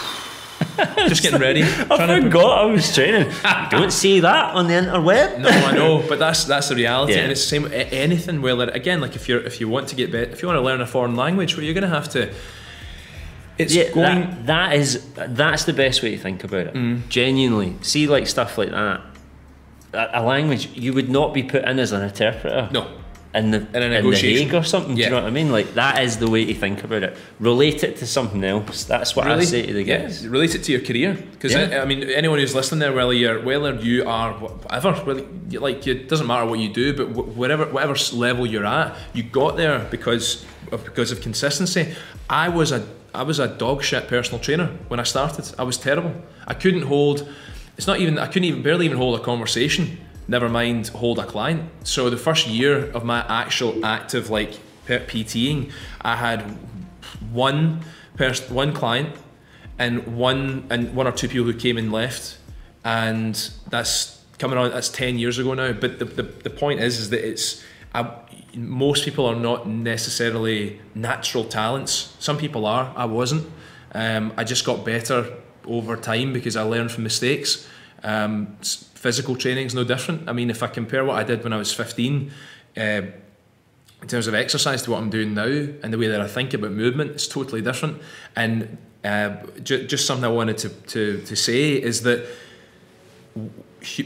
[1.08, 1.62] just getting ready.
[1.90, 3.30] I forgot I was training.
[3.70, 5.38] Don't see that on the interweb.
[5.40, 7.20] No, I know, but that's that's the reality, Yeah.
[7.20, 7.62] and it's the same.
[7.64, 10.48] with Anything where, again, like if you're if you want to get better, if you
[10.48, 12.32] want to learn a foreign language, well, you're going to have to.
[13.58, 14.20] It's Yeah, going.
[14.22, 16.74] that, that is that's the best way to think about it.
[16.74, 17.08] Mm.
[17.08, 19.00] Genuinely, see like stuff like that.
[19.92, 22.68] A, a language you would not be put in as an interpreter.
[22.72, 22.86] no,
[23.32, 24.46] in the In a in the negotiation.
[24.48, 24.96] Hague or something.
[24.96, 25.52] Do you know what I mean?
[25.52, 27.16] Like that is the way to think about it.
[27.38, 28.84] Relate it to something else.
[28.84, 30.26] That's what I say to the yeah, guys.
[30.26, 31.68] relate it to your career because Yeah.
[31.72, 35.26] I, I mean, anyone who's listening there, whether you're whether you are whatever, really,
[35.58, 39.56] like it doesn't matter what you do, but whatever whatever level you're at, you got
[39.56, 41.94] there because of, because of consistency.
[42.28, 45.52] I was a I was a dog shit personal trainer when I started.
[45.58, 46.14] I was terrible.
[46.48, 47.28] I couldn't hold.
[47.76, 49.98] It's not even I couldn't even barely even hold a conversation.
[50.30, 51.68] Never mind hold a client.
[51.82, 54.52] So the first year of my actual active like
[54.86, 56.56] PTing, I had
[57.32, 57.80] one
[58.14, 59.16] pers- one client
[59.76, 62.38] and one and one or two people who came and left,
[62.84, 63.34] and
[63.70, 64.70] that's coming on.
[64.70, 65.72] That's ten years ago now.
[65.72, 68.08] But the the, the point is, is that it's I,
[68.54, 72.14] most people are not necessarily natural talents.
[72.20, 72.92] Some people are.
[72.94, 73.50] I wasn't.
[73.96, 75.26] Um, I just got better
[75.66, 77.66] over time because I learned from mistakes.
[78.04, 78.56] Um,
[79.00, 80.28] physical training is no different.
[80.28, 82.30] I mean, if I compare what I did when I was fifteen.
[82.76, 83.02] Uh,
[84.02, 86.54] in terms of exercise to what I'm doing now and the way that I think
[86.54, 88.00] about movement it's totally different.
[88.34, 89.30] And uh,
[89.62, 92.26] ju- just something I wanted to, to, to say is that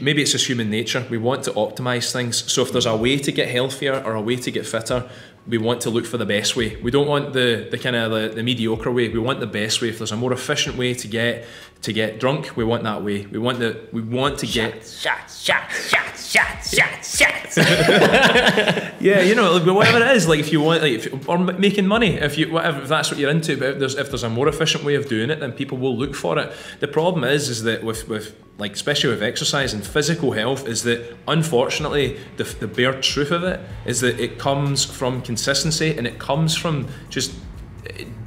[0.01, 1.05] maybe it's just human nature.
[1.09, 2.51] We want to optimize things.
[2.51, 5.09] So if there's a way to get healthier or a way to get fitter,
[5.47, 6.75] we want to look for the best way.
[6.81, 9.09] We don't want the, the kind of the, the mediocre way.
[9.09, 9.89] We want the best way.
[9.89, 11.45] If there's a more efficient way to get
[11.83, 13.25] to get drunk, we want that way.
[13.27, 17.35] We want the we want to get Shot, shot, shot, shot, shot, shot.
[18.99, 22.15] Yeah, you know, whatever it is, like if you want, like, if, or making money,
[22.15, 23.55] if you whatever, if that's what you're into.
[23.55, 25.95] But if there's if there's a more efficient way of doing it, then people will
[25.95, 26.51] look for it.
[26.79, 30.83] The problem is, is that with with like especially with exercise and physical health, is
[30.83, 36.07] that unfortunately the the bare truth of it is that it comes from consistency and
[36.07, 37.33] it comes from just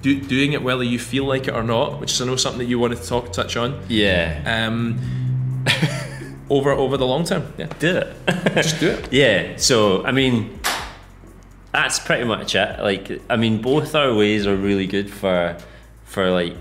[0.03, 2.59] do, doing it whether you feel like it or not, which is I know something
[2.61, 3.81] that you wanted to talk touch on.
[3.89, 4.43] Yeah.
[4.47, 4.99] Um,
[6.51, 8.17] over over the long term, yeah, Do it.
[8.55, 9.09] just do it.
[9.13, 10.59] Yeah, so I mean,
[11.73, 12.81] that's pretty much it.
[12.81, 15.57] Like, I mean, both our ways are really good for
[16.05, 16.57] for like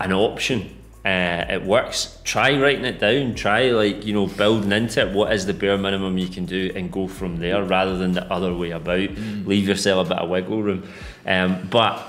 [0.00, 0.76] an option.
[1.04, 2.20] Uh, it works.
[2.22, 3.34] Try writing it down.
[3.34, 5.12] Try like you know building into it.
[5.12, 8.30] What is the bare minimum you can do, and go from there rather than the
[8.32, 9.10] other way about.
[9.44, 10.88] Leave yourself a bit of wiggle room.
[11.26, 12.06] Um, but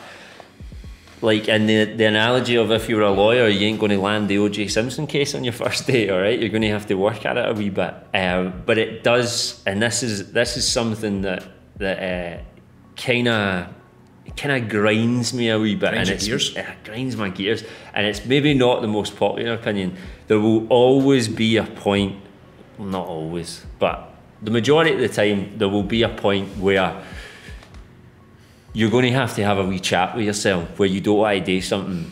[1.23, 3.99] like in the, the analogy of if you were a lawyer, you ain't going to
[3.99, 4.67] land the O.J.
[4.67, 6.37] Simpson case on your first day, all right?
[6.37, 7.93] You're going to have to work at it a wee bit.
[8.13, 11.43] Um, but it does, and this is this is something that
[11.77, 12.43] that uh,
[12.95, 13.73] kind of
[14.31, 16.55] kind of grinds me a wee bit, Grinds and it's gears?
[16.55, 19.97] it grinds my gears, and it's maybe not the most popular opinion.
[20.27, 22.21] There will always be a point,
[22.79, 27.03] not always, but the majority of the time, there will be a point where
[28.73, 31.37] you're going to have to have a wee chat with yourself where you don't want
[31.37, 32.11] to do something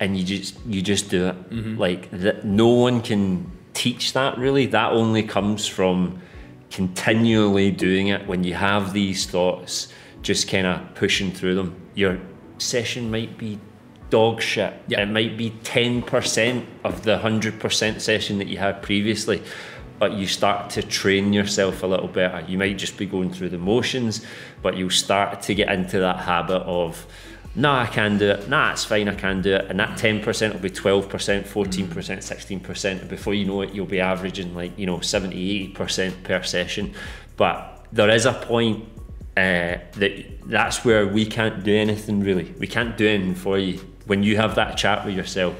[0.00, 1.50] and you just you just do it.
[1.50, 1.78] Mm-hmm.
[1.78, 4.66] Like that no one can teach that really.
[4.66, 6.20] That only comes from
[6.70, 8.26] continually doing it.
[8.26, 9.88] When you have these thoughts
[10.22, 12.18] just kind of pushing through them your
[12.58, 13.58] session might be
[14.10, 15.02] dog shit Yeah.
[15.02, 19.42] it might be 10% of the 100% session that you had previously
[20.02, 22.44] but you start to train yourself a little better.
[22.48, 24.26] You might just be going through the motions,
[24.60, 27.06] but you'll start to get into that habit of,
[27.54, 29.66] nah, I can do it, nah, it's fine, I can do it.
[29.68, 33.00] And that 10% will be 12%, 14%, 16%.
[33.00, 36.94] And before you know it, you'll be averaging like, you know, 70, 80% per session.
[37.36, 38.84] But there is a point
[39.36, 42.54] uh, that that's where we can't do anything really.
[42.58, 43.80] We can't do anything for you.
[44.06, 45.54] When you have that chat with yourself,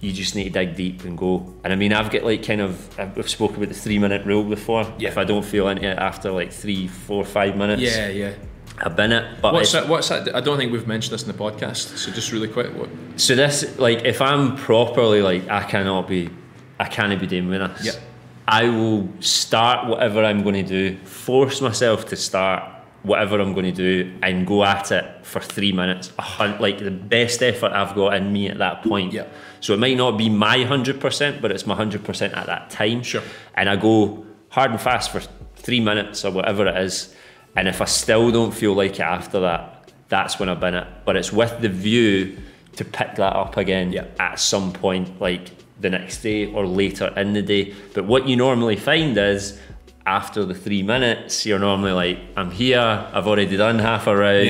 [0.00, 1.54] you just need to dig deep and go.
[1.64, 4.44] And I mean, I've got like kind of, I've spoken about the three minute rule
[4.44, 4.92] before.
[4.98, 5.08] Yeah.
[5.08, 8.34] If I don't feel into it after like three, four, five minutes, Yeah, yeah.
[8.78, 9.42] I've been it.
[9.42, 9.88] But What's that?
[9.88, 10.34] What's that?
[10.34, 11.98] I don't think we've mentioned this in the podcast.
[11.98, 12.88] So just really quick, what?
[13.16, 16.30] So this, like, if I'm properly like, I cannot be,
[16.78, 17.86] I can't be doing with this.
[17.86, 18.02] Yep.
[18.48, 22.64] I will start whatever I'm going to do, force myself to start
[23.02, 26.12] whatever I'm going to do, and go at it for three minutes.
[26.18, 29.12] A like the best effort I've got in me at that point.
[29.12, 29.32] Yep.
[29.60, 32.70] So it might not be my hundred percent, but it's my hundred percent at that
[32.70, 33.02] time.
[33.02, 33.22] Sure.
[33.54, 35.20] And I go hard and fast for
[35.56, 37.14] three minutes or whatever it is.
[37.56, 40.86] And if I still don't feel like it after that, that's when I've been it.
[41.04, 42.38] But it's with the view
[42.76, 44.06] to pick that up again Yeah.
[44.18, 45.50] at some point, like
[45.80, 47.74] the next day or later in the day.
[47.94, 49.58] But what you normally find is
[50.06, 52.80] after the three minutes, you're normally like, I'm here,
[53.12, 54.48] I've already done half a round.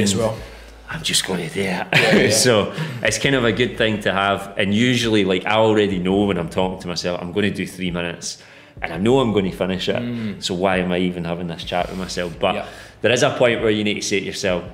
[0.93, 2.33] I'm just going to do it.
[2.45, 4.55] so it's kind of a good thing to have.
[4.57, 7.65] And usually, like I already know when I'm talking to myself, I'm going to do
[7.67, 8.43] three minutes,
[8.83, 9.97] and I know I'm going to finish it.
[9.97, 10.43] Mm.
[10.43, 12.37] So why am I even having this chat with myself?
[12.41, 12.67] But Yeah.
[13.03, 14.65] there is a point where you need to say to yourself,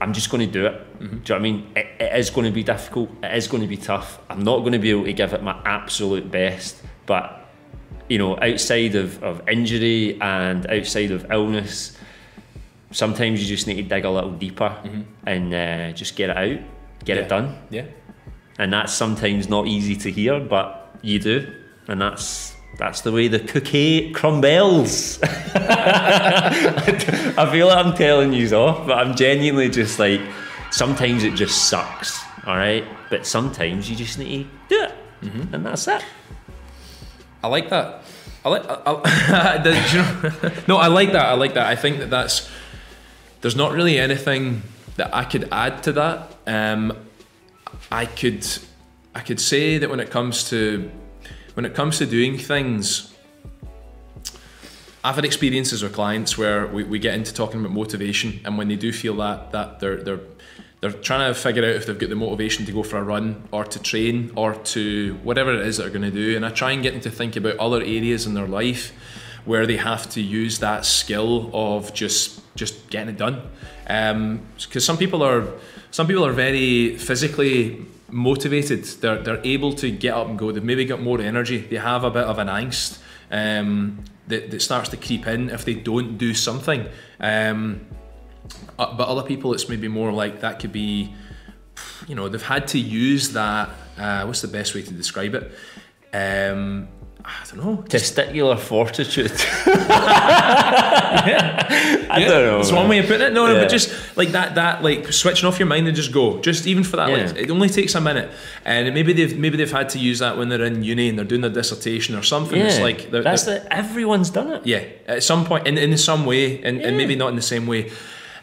[0.00, 0.72] I'm just going to do it.
[1.00, 1.06] Mm-hmm.
[1.06, 1.72] Do you know what I mean?
[1.74, 3.10] It, it is going to be difficult.
[3.22, 4.20] It is going to be tough.
[4.30, 6.80] I'm not going to be able to give it my absolute best.
[7.06, 7.48] But,
[8.08, 11.96] you know, outside of, of injury and outside of illness,
[12.92, 14.76] sometimes you just need to dig a little deeper
[15.26, 16.60] and uh, just get it out,
[17.04, 17.08] get Mm-hmm.
[17.08, 17.14] Yeah.
[17.24, 17.58] it done.
[17.70, 17.84] Yeah.
[18.58, 21.54] And that's sometimes not easy to hear, but you do.
[21.86, 25.18] And that's that's the way the cookie crumbles.
[25.22, 30.20] I feel like I'm telling you off, but I'm genuinely just like,
[30.70, 32.84] sometimes it just sucks, all right?
[33.10, 34.94] But sometimes you just need to do it,
[35.52, 36.04] and that's it.
[37.42, 38.02] I like that.
[38.44, 38.64] I like.
[38.68, 39.56] I, I,
[39.92, 41.26] you know, no, I like that.
[41.26, 41.66] I like that.
[41.66, 42.48] I think that that's.
[43.40, 44.62] There's not really anything
[44.96, 46.34] that I could add to that.
[46.46, 46.96] Um,
[47.90, 48.46] I could,
[49.14, 50.90] I could say that when it comes to,
[51.58, 53.12] when it comes to doing things,
[55.02, 58.68] I've had experiences with clients where we, we get into talking about motivation, and when
[58.68, 60.20] they do feel that that they're they're
[60.80, 63.42] they're trying to figure out if they've got the motivation to go for a run
[63.50, 66.50] or to train or to whatever it is that they're going to do, and I
[66.50, 68.92] try and get them to think about other areas in their life
[69.44, 73.42] where they have to use that skill of just just getting it done.
[73.88, 75.44] Um, because some people are
[75.90, 78.84] some people are very physically motivated.
[78.84, 80.52] They're they're able to get up and go.
[80.52, 81.58] They've maybe got more energy.
[81.58, 82.98] They have a bit of an angst
[83.30, 86.86] um, that that starts to creep in if they don't do something.
[87.20, 87.86] Um,
[88.78, 91.14] uh, but other people, it's maybe more like that could be,
[92.06, 93.68] you know, they've had to use that.
[93.98, 95.52] Uh, what's the best way to describe it?
[96.12, 96.88] Um,
[97.30, 97.82] I don't know.
[97.88, 99.30] Testicular fortitude.
[101.26, 102.06] yeah.
[102.10, 102.60] I don't know.
[102.60, 103.32] It's one way of putting it.
[103.32, 106.40] No, no, but just like that, that like switching off your mind and just go.
[106.40, 108.30] Just even for that, like it only takes a minute.
[108.64, 111.24] And maybe they've maybe they've had to use that when they're in uni and they're
[111.26, 112.58] doing their dissertation or something.
[112.58, 114.66] Yeah, It's like they're, that's they're- the everyone's done it.
[114.66, 117.66] yeah, at some point in, in some way, and, and maybe not in the same
[117.66, 117.90] way.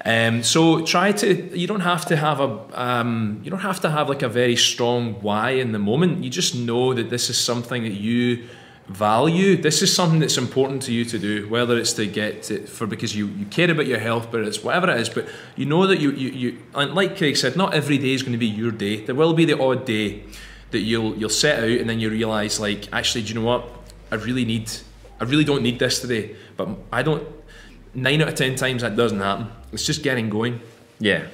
[0.07, 1.57] Um, so try to.
[1.57, 2.59] You don't have to have a.
[2.73, 6.23] Um, you don't have to have like a very strong why in the moment.
[6.23, 8.43] You just know that this is something that you
[8.87, 9.57] value.
[9.57, 12.85] This is something that's important to you to do, whether it's to get to, for
[12.85, 15.09] because you, you care about your health, but it's whatever it is.
[15.09, 18.21] But you know that you you, you and like Craig said, not every day is
[18.21, 19.03] going to be your day.
[19.05, 20.23] There will be the odd day
[20.71, 23.67] that you'll you'll set out and then you realise like actually, do you know what?
[24.11, 24.71] I really need.
[25.19, 27.27] I really don't need this today, but I don't.
[27.93, 29.47] Nine out of ten times that doesn't happen.
[29.71, 30.59] It's just getting going.
[30.99, 31.27] Yeah.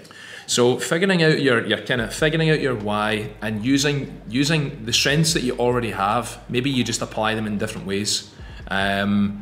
[0.52, 4.92] So figuring out your your kind of figuring out your why and using using the
[4.92, 6.26] strengths that you already have.
[6.50, 8.30] Maybe you just apply them in different ways.
[8.68, 9.42] Um,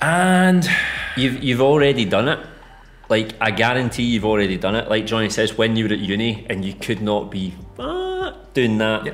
[0.00, 0.68] and
[1.16, 2.40] You've you've already done it.
[3.08, 4.88] Like I guarantee you've already done it.
[4.90, 8.78] Like Johnny says, when you were at uni and you could not be ah, doing
[8.78, 9.12] that Yeah.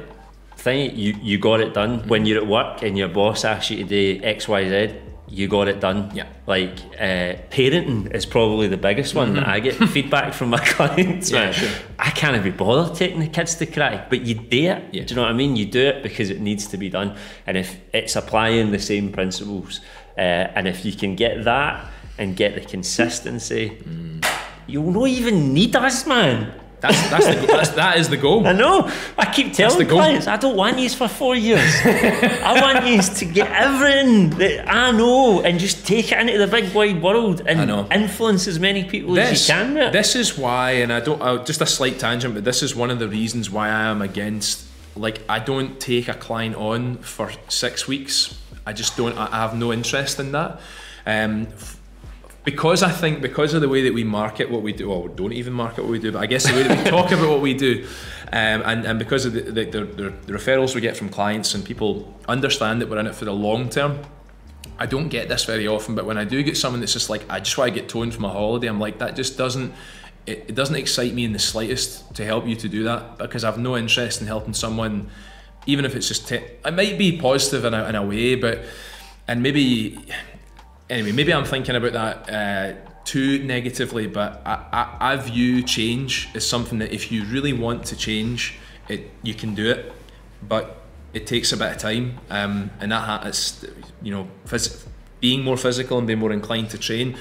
[0.56, 2.08] thing, you you got it done.
[2.08, 4.94] When you're at work and your boss asks you to do X Y Z,
[5.34, 6.10] you got it done.
[6.14, 6.26] Yeah.
[6.46, 11.30] Like uh, parenting is probably the biggest one that I get feedback from my clients.
[11.30, 11.70] Yeah, sure.
[11.98, 14.84] I can't be bothered taking the kids to cry, but you do it.
[14.92, 15.02] Yeah.
[15.04, 15.56] Do you know what I mean?
[15.56, 17.16] You do it because it needs to be done,
[17.46, 19.80] and if it's applying the same principles,
[20.16, 20.20] uh,
[20.56, 24.24] and if you can get that and get the consistency, Mm.
[24.66, 26.52] you'll not even need us, man.
[26.84, 28.46] That's that's, the, that's that is the goal.
[28.46, 28.90] I know.
[29.16, 31.74] I keep telling clients, I don't want you for four years.
[31.84, 36.46] I want you to get everything that I know and just take it into the
[36.46, 39.74] big wide world and influence as many people as this, you can.
[39.74, 41.20] with this is why, and I don't.
[41.20, 44.02] Uh, just a slight tangent, but this is one of the reasons why I am
[44.02, 44.64] against.
[44.96, 48.38] Like, I don't take a client on for six weeks.
[48.66, 49.16] I just don't.
[49.16, 50.60] I have no interest in that.
[51.06, 51.48] Um,
[52.44, 55.32] because I think because of the way that we market what we do, well, don't
[55.32, 57.40] even market what we do, but I guess the way that we talk about what
[57.40, 57.86] we do,
[58.32, 59.84] um, and, and because of the, the, the,
[60.26, 63.32] the referrals we get from clients and people understand that we're in it for the
[63.32, 63.98] long term,
[64.78, 67.24] I don't get this very often, but when I do get someone that's just like,
[67.30, 69.72] I just want to get toned from a holiday, I'm like, that just doesn't,
[70.26, 73.44] it, it doesn't excite me in the slightest to help you to do that because
[73.44, 75.08] I've no interest in helping someone,
[75.64, 78.64] even if it's just, te- it might be positive in a, in a way, but,
[79.28, 80.04] and maybe,
[80.90, 86.28] anyway, maybe I'm thinking about that uh, too negatively, but I, I, I view change
[86.34, 88.54] as something that if you really want to change,
[88.88, 89.92] it you can do it,
[90.46, 90.82] but
[91.12, 93.64] it takes a bit of time, um, and that ha- it's,
[94.02, 94.84] you know, phys-
[95.20, 97.16] being more physical and being more inclined to train.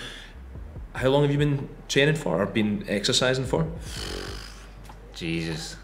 [0.96, 3.68] How long have you been training for, or been exercising for?
[5.14, 5.76] Jesus.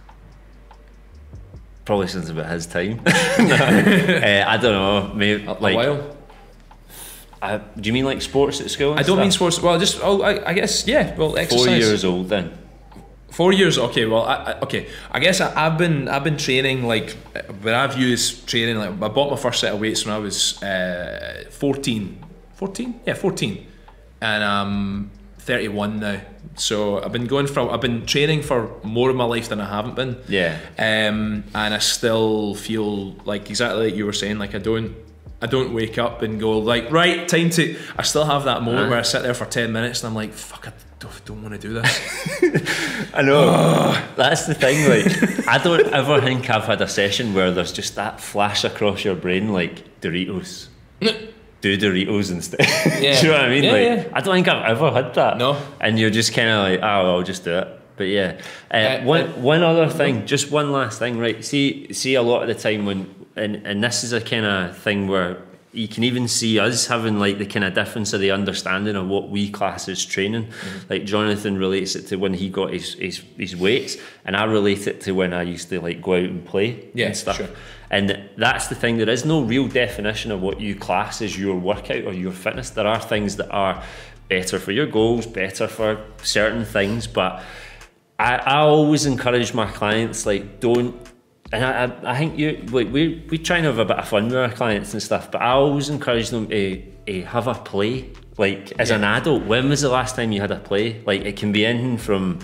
[1.86, 3.02] Probably since about his time.
[3.06, 5.14] Uh, I don't know.
[5.16, 5.74] Maybe like.
[5.74, 6.18] a while.
[7.42, 8.94] I, do you mean like sports at school?
[8.98, 9.62] I don't mean sports.
[9.62, 11.16] Well, just oh, I, I guess yeah.
[11.16, 11.66] Well, exercise.
[11.66, 12.58] Four years old then.
[13.32, 13.78] Four years.
[13.78, 14.06] Okay.
[14.06, 14.88] Well, I, I, okay.
[15.12, 17.16] I guess I, have been I've been training like,
[17.62, 20.62] but I've used training like I bought my first set of weights when I was
[20.62, 22.26] uh, 14.
[22.56, 23.02] 14?
[23.06, 23.66] Yeah, 14.
[24.22, 26.22] And I'm 31 now.
[26.56, 29.70] So I've been going for I've been training for more of my life than I
[29.70, 30.18] haven't been.
[30.28, 30.60] Yeah.
[30.78, 34.40] Um, and I still feel like exactly like you were saying.
[34.40, 34.96] Like I don't
[35.42, 37.78] I don't wake up and go like right time to.
[37.98, 38.90] I still have that moment uh-huh.
[38.90, 41.54] where I sit there for 10 minutes and I'm like fuck I don't, don't want
[41.54, 43.12] to do this.
[43.14, 43.98] I know.
[44.18, 44.90] That's the thing.
[44.90, 49.06] Like I don't ever think I've had a session where there's just that flash across
[49.06, 50.68] your brain like Doritos
[51.62, 52.60] do Doritos instead.
[53.00, 53.20] Yeah.
[53.20, 53.64] do you know what I mean?
[53.64, 54.08] Yeah, like, yeah.
[54.14, 55.38] I don't think I've ever had that.
[55.38, 55.62] No.
[55.80, 57.68] And you're just kind of like, oh, I'll just do it.
[57.96, 58.40] But yeah,
[58.72, 61.44] uh, uh, one uh, one other thing, just one last thing, right?
[61.44, 64.78] See, see, a lot of the time when, and and this is a kind of
[64.78, 68.32] thing where you can even see us having like the kind of difference of the
[68.32, 70.46] understanding of what we class as training.
[70.46, 70.78] Mm-hmm.
[70.90, 74.88] Like Jonathan relates it to when he got his, his his weights, and I relate
[74.88, 77.38] it to when I used to like go out and play yeah, and stuff.
[77.38, 77.50] Sure.
[77.92, 78.98] And that's the thing.
[78.98, 82.70] There is no real definition of what you class as your workout or your fitness.
[82.70, 83.84] There are things that are
[84.28, 87.44] better for your goals, better for certain things, but
[88.20, 90.96] I, I always encourage my clients like don't
[91.52, 94.26] and I, I think you like we we try and have a bit of fun
[94.26, 98.10] with our clients and stuff, but I always encourage them to, to have a play.
[98.38, 98.98] Like as yeah.
[98.98, 101.02] an adult, when was the last time you had a play?
[101.06, 102.40] Like it can be anything from,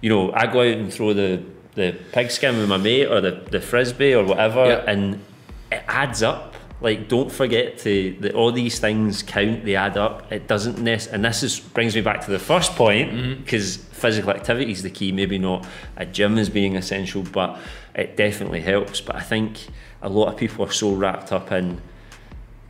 [0.00, 1.42] you know, I go out and throw the
[1.74, 4.90] the pigskin with my mate or the, the frisbee or whatever, yeah.
[4.90, 5.22] and
[5.70, 6.49] it adds up.
[6.80, 9.64] Like don't forget to that all these things count.
[9.64, 10.32] They add up.
[10.32, 13.92] It doesn't nest, and this is brings me back to the first point because mm-hmm.
[13.92, 15.12] physical activity is the key.
[15.12, 15.66] Maybe not
[15.96, 17.58] a gym as being essential, but
[17.94, 19.00] it definitely helps.
[19.00, 19.66] But I think
[20.00, 21.80] a lot of people are so wrapped up in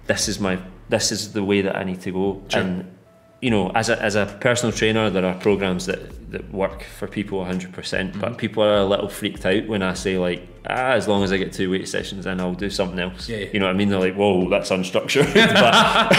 [0.07, 0.59] this is my
[0.89, 2.43] this is the way that I need to go.
[2.49, 2.61] Sure.
[2.61, 2.97] And
[3.41, 6.01] you know, as a as a personal trainer, there are programs that
[6.31, 7.70] that work for people 100%.
[7.72, 8.20] mm-hmm.
[8.20, 11.33] But people are a little freaked out when I say like, ah, as long as
[11.33, 13.28] I get two weight sessions, then I'll do something else.
[13.28, 13.49] Yeah, yeah.
[13.53, 13.89] You know what I mean?
[13.89, 15.33] They're like, whoa, that's unstructured.
[15.35, 16.11] but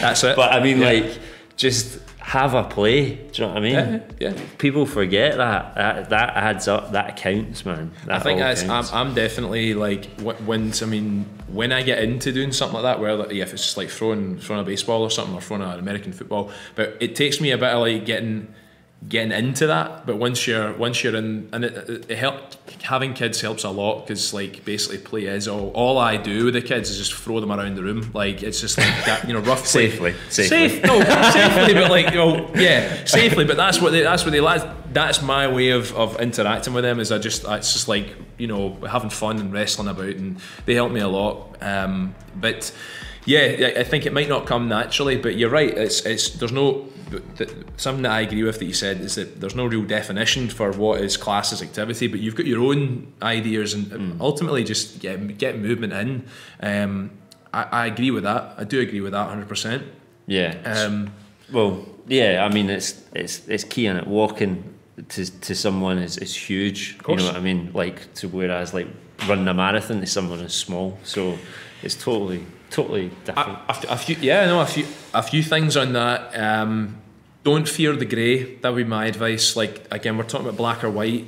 [0.00, 0.36] that's it.
[0.36, 0.86] But I mean, yeah.
[0.86, 1.18] like,
[1.56, 3.16] just have a play.
[3.16, 3.72] Do you know what I mean?
[3.72, 4.40] Yeah, yeah.
[4.58, 5.74] People forget that.
[5.74, 6.92] That that adds up.
[6.92, 7.90] That counts, man.
[8.06, 8.62] That I think that's.
[8.68, 13.00] I'm, I'm definitely like when I mean when I get into doing something like that,
[13.00, 15.62] where like, yeah, if it's just like throwing throwing a baseball or something or throwing
[15.62, 18.54] an American football, but it takes me a bit of like getting
[19.08, 23.40] getting into that but once you're once you're in and it, it help having kids
[23.40, 26.90] helps a lot because like basically play is all all I do with the kids
[26.90, 28.10] is just throw them around the room.
[28.12, 30.68] Like it's just like that you know rough safely safely.
[30.68, 34.40] Safe no safely but like oh yeah safely but that's what they that's what they
[34.40, 34.62] like.
[34.92, 38.46] That's my way of, of interacting with them is I just it's just like you
[38.46, 41.56] know having fun and wrestling about and they help me a lot.
[41.62, 42.74] Um, but
[43.26, 46.88] yeah I think it might not come naturally but you're right it's it's there's no
[47.76, 50.72] something that I agree with that you said is that there's no real definition for
[50.72, 54.20] what is class as activity, but you've got your own ideas and mm.
[54.20, 56.24] ultimately just get, get movement in.
[56.60, 57.10] Um,
[57.52, 58.54] I, I, agree with that.
[58.56, 59.84] I do agree with that 100%.
[60.26, 60.56] Yeah.
[60.64, 61.12] Um,
[61.52, 64.06] well, yeah, I mean, it's it's it's key in it.
[64.06, 64.74] Walking
[65.08, 66.98] to, to someone is, is huge.
[67.08, 67.70] You know what I mean?
[67.72, 68.88] Like, to whereas, like,
[69.26, 70.98] running a marathon to someone is small.
[71.04, 71.38] So
[71.82, 73.58] it's totally totally different.
[73.68, 76.38] A, a, a, few, yeah, no, a few, a few things on that.
[76.38, 77.00] Um,
[77.42, 78.56] don't fear the grey.
[78.56, 79.56] That would be my advice.
[79.56, 81.26] Like again, we're talking about black or white.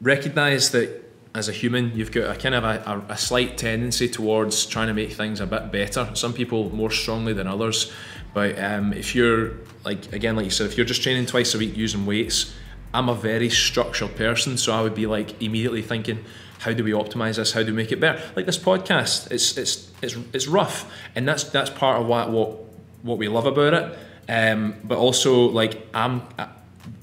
[0.00, 1.00] Recognise that
[1.34, 4.88] as a human, you've got a kind of a, a, a, slight tendency towards trying
[4.88, 6.10] to make things a bit better.
[6.14, 7.92] Some people more strongly than others.
[8.34, 9.52] But um, if you're
[9.84, 12.54] like again, like you said, if you're just training twice a week using weights,
[12.92, 16.24] I'm a very structured person, so I would be like immediately thinking,
[16.60, 17.52] how do we optimize this?
[17.52, 18.20] How do we make it better?
[18.36, 22.58] Like this podcast, it's it's it's it's rough, and that's that's part of what what
[23.02, 23.98] what we love about it.
[24.28, 26.22] Um, but also like I'm.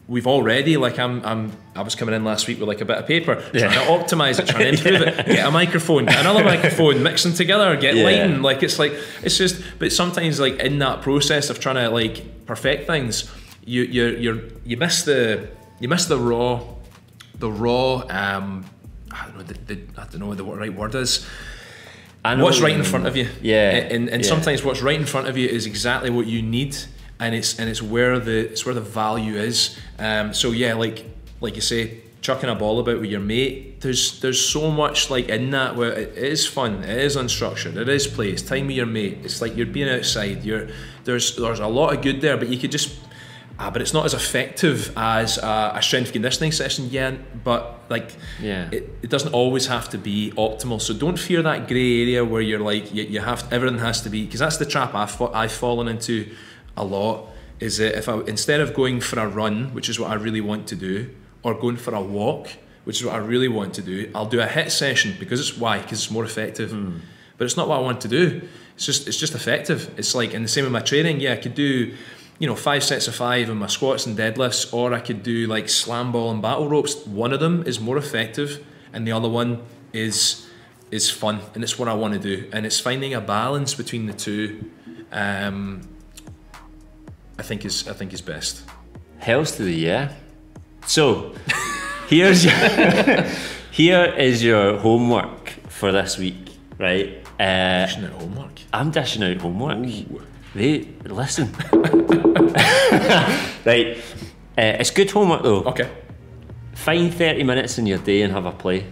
[0.07, 2.97] We've already like I'm I'm I was coming in last week with like a bit
[2.97, 3.67] of paper yeah.
[3.67, 7.23] trying to optimize it, trying to improve it, get a microphone, get another microphone, mix
[7.23, 8.03] them together, get yeah.
[8.05, 8.41] lighting.
[8.41, 12.45] Like it's like it's just but sometimes like in that process of trying to like
[12.45, 13.29] perfect things,
[13.65, 15.49] you you you you miss the
[15.79, 16.63] you miss the raw
[17.35, 18.65] the raw um
[19.11, 21.27] I don't know the, the I don't know what the right word is
[22.23, 24.27] what's right in front of you yeah and, and yeah.
[24.27, 26.75] sometimes what's right in front of you is exactly what you need
[27.19, 29.77] and it's and it's where the it's where the value is.
[29.99, 31.05] Um, so yeah, like
[31.41, 33.81] like you say, chucking a ball about with your mate.
[33.81, 37.89] There's there's so much like in that where it is fun, it is unstructured, it
[37.89, 39.19] is play, it's time with your mate.
[39.23, 40.43] It's like you're being outside.
[40.43, 40.67] You're
[41.03, 42.97] there's there's a lot of good there, but you could just.
[43.59, 47.43] Ah, but it's not as effective as a, a strength conditioning session yet.
[47.43, 50.79] But like, yeah, it, it doesn't always have to be optimal.
[50.79, 54.09] So don't fear that grey area where you're like you, you have everything has to
[54.09, 56.29] be because that's the trap I've I've fallen into
[56.75, 57.29] a lot
[57.59, 60.41] is that if I instead of going for a run, which is what I really
[60.41, 61.09] want to do,
[61.41, 62.49] or going for a walk,
[62.83, 65.57] which is what I really want to do, I'll do a HIIT session because it's
[65.57, 66.71] why because it's more effective.
[67.37, 68.47] But it's not what I want to do.
[68.75, 69.91] It's just it's just effective.
[69.97, 71.19] It's like and the same with my training.
[71.19, 71.95] Yeah, I could do
[72.39, 75.47] you know five sets of five in my squats and deadlifts, or I could do
[75.47, 77.05] like slam ball and battle ropes.
[77.05, 79.63] One of them is more effective, and the other one
[79.93, 80.47] is
[80.91, 82.49] is fun, and it's what I want to do.
[82.53, 84.69] And it's finding a balance between the two.
[85.11, 85.81] Um,
[87.39, 88.63] I think is I think is best.
[89.19, 90.13] Hells to the yeah.
[90.85, 91.33] So,
[92.07, 92.53] here's your,
[93.71, 97.17] here is your homework for this week, right?
[97.39, 98.59] Uh, Dishing out homework.
[98.73, 99.77] I'm dashing out homework.
[99.79, 100.21] Ooh.
[100.57, 101.53] They listen.
[103.63, 103.95] right.
[104.57, 105.61] Uh, it's good homework though.
[105.65, 105.87] Okay.
[106.73, 108.87] Find 30 minutes in your day and have a play.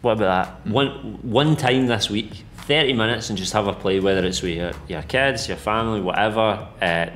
[0.00, 0.66] What about that?
[0.66, 4.56] One one time this week, 30 minutes and just have a play, whether it's with
[4.56, 6.66] your, your kids, your family, whatever.
[6.82, 7.06] Uh,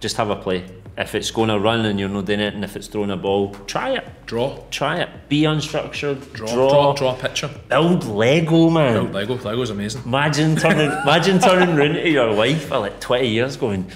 [0.00, 0.64] just have a play.
[0.98, 3.16] If it's going to run and you're not doing it, and if it's throwing a
[3.16, 4.04] ball, try it.
[4.26, 4.58] Draw.
[4.72, 5.08] Try it.
[5.28, 6.32] Be unstructured.
[6.32, 6.48] Draw.
[6.48, 6.68] Draw.
[6.70, 6.92] Draw.
[6.94, 7.48] Draw, a picture.
[7.68, 8.96] Build Lego, man.
[8.96, 9.36] Oh, Lego.
[9.36, 10.02] Lego's amazing.
[10.04, 13.88] Imagine turning, imagine turning round to your wife for like 20 years going,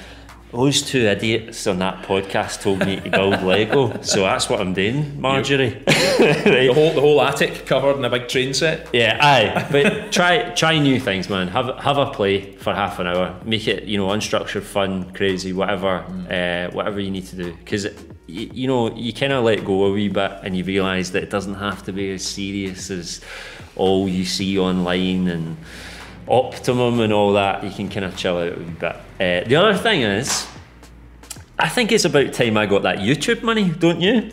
[0.53, 4.75] those two idiots on that podcast told me to build Lego, so that's what I'm
[4.75, 5.83] doing, Marjorie.
[6.23, 8.89] The whole the whole attic covered in a big train set.
[8.93, 9.67] Yeah, aye.
[9.73, 11.49] But try try new things, man.
[11.49, 13.35] Have have a play for half an hour.
[13.45, 17.53] Make it you know unstructured, fun, crazy, whatever, uh, whatever you need to do.
[17.55, 17.87] Because
[18.27, 21.31] you know you kind of let go a wee bit, and you realise that it
[21.31, 23.21] doesn't have to be as serious as
[23.75, 25.57] all you see online and
[26.33, 27.63] optimum and all that.
[27.63, 28.97] You can kind of chill out a bit.
[29.21, 30.49] Uh, the other thing is.
[31.59, 34.33] I think it's about time I got that YouTube money, don't you?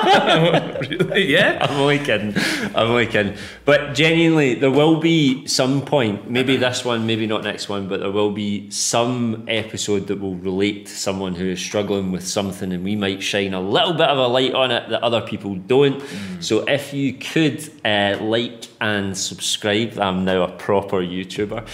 [0.88, 1.26] really?
[1.26, 1.58] Yeah.
[1.60, 2.34] I'm only kidding.
[2.76, 3.36] I'm only kidding.
[3.64, 8.00] But genuinely, there will be some point, maybe this one, maybe not next one, but
[8.00, 12.72] there will be some episode that will relate to someone who is struggling with something,
[12.72, 15.56] and we might shine a little bit of a light on it that other people
[15.56, 16.02] don't.
[16.40, 21.58] So if you could uh, like and subscribe, I'm now a proper YouTuber.
[21.60, 21.66] Uh,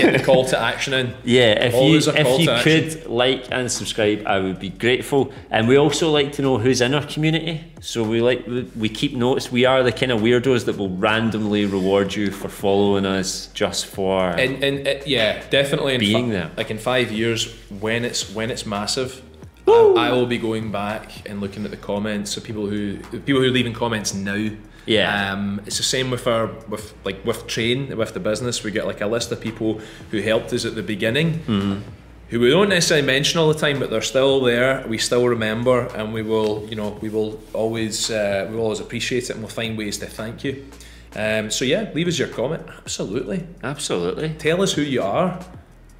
[0.00, 1.14] Get the call to action in.
[1.24, 2.90] Yeah, if Always you if you action.
[2.90, 5.32] could like and subscribe, I would be grateful.
[5.50, 7.62] And we also like to know who's in our community.
[7.80, 9.52] So we like we, keep notes.
[9.52, 13.84] We are the kind of weirdos that will randomly reward you for following us just
[13.86, 14.30] for.
[14.30, 16.50] And and uh, yeah, definitely in Being fi- there.
[16.56, 19.22] Like in five years, when it's when it's massive,
[19.68, 23.42] I, I will be going back and looking at the comments of people who people
[23.42, 24.48] who are leaving comments now.
[24.86, 25.32] Yeah.
[25.32, 28.62] Um, it's the same with our with like with train with the business.
[28.62, 29.80] We get like a list of people
[30.10, 31.40] who helped us at the beginning.
[31.40, 31.80] Mm-hmm.
[32.30, 34.84] Who we don't necessarily mention all the time, but they're still there.
[34.88, 38.80] We still remember, and we will, you know, we will always, uh, we will always
[38.80, 40.64] appreciate it, and we'll find ways to thank you.
[41.14, 42.66] Um, so yeah, leave us your comment.
[42.78, 44.30] Absolutely, Absolutely.
[44.30, 45.38] tell us who you are.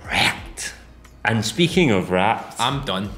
[0.05, 0.73] wrapped
[1.25, 3.09] and speaking of wrapped I'm done.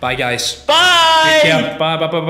[0.00, 0.64] Bye guys.
[0.64, 1.78] bye Take care.
[1.78, 2.06] Bye bye bye.
[2.06, 2.18] bye.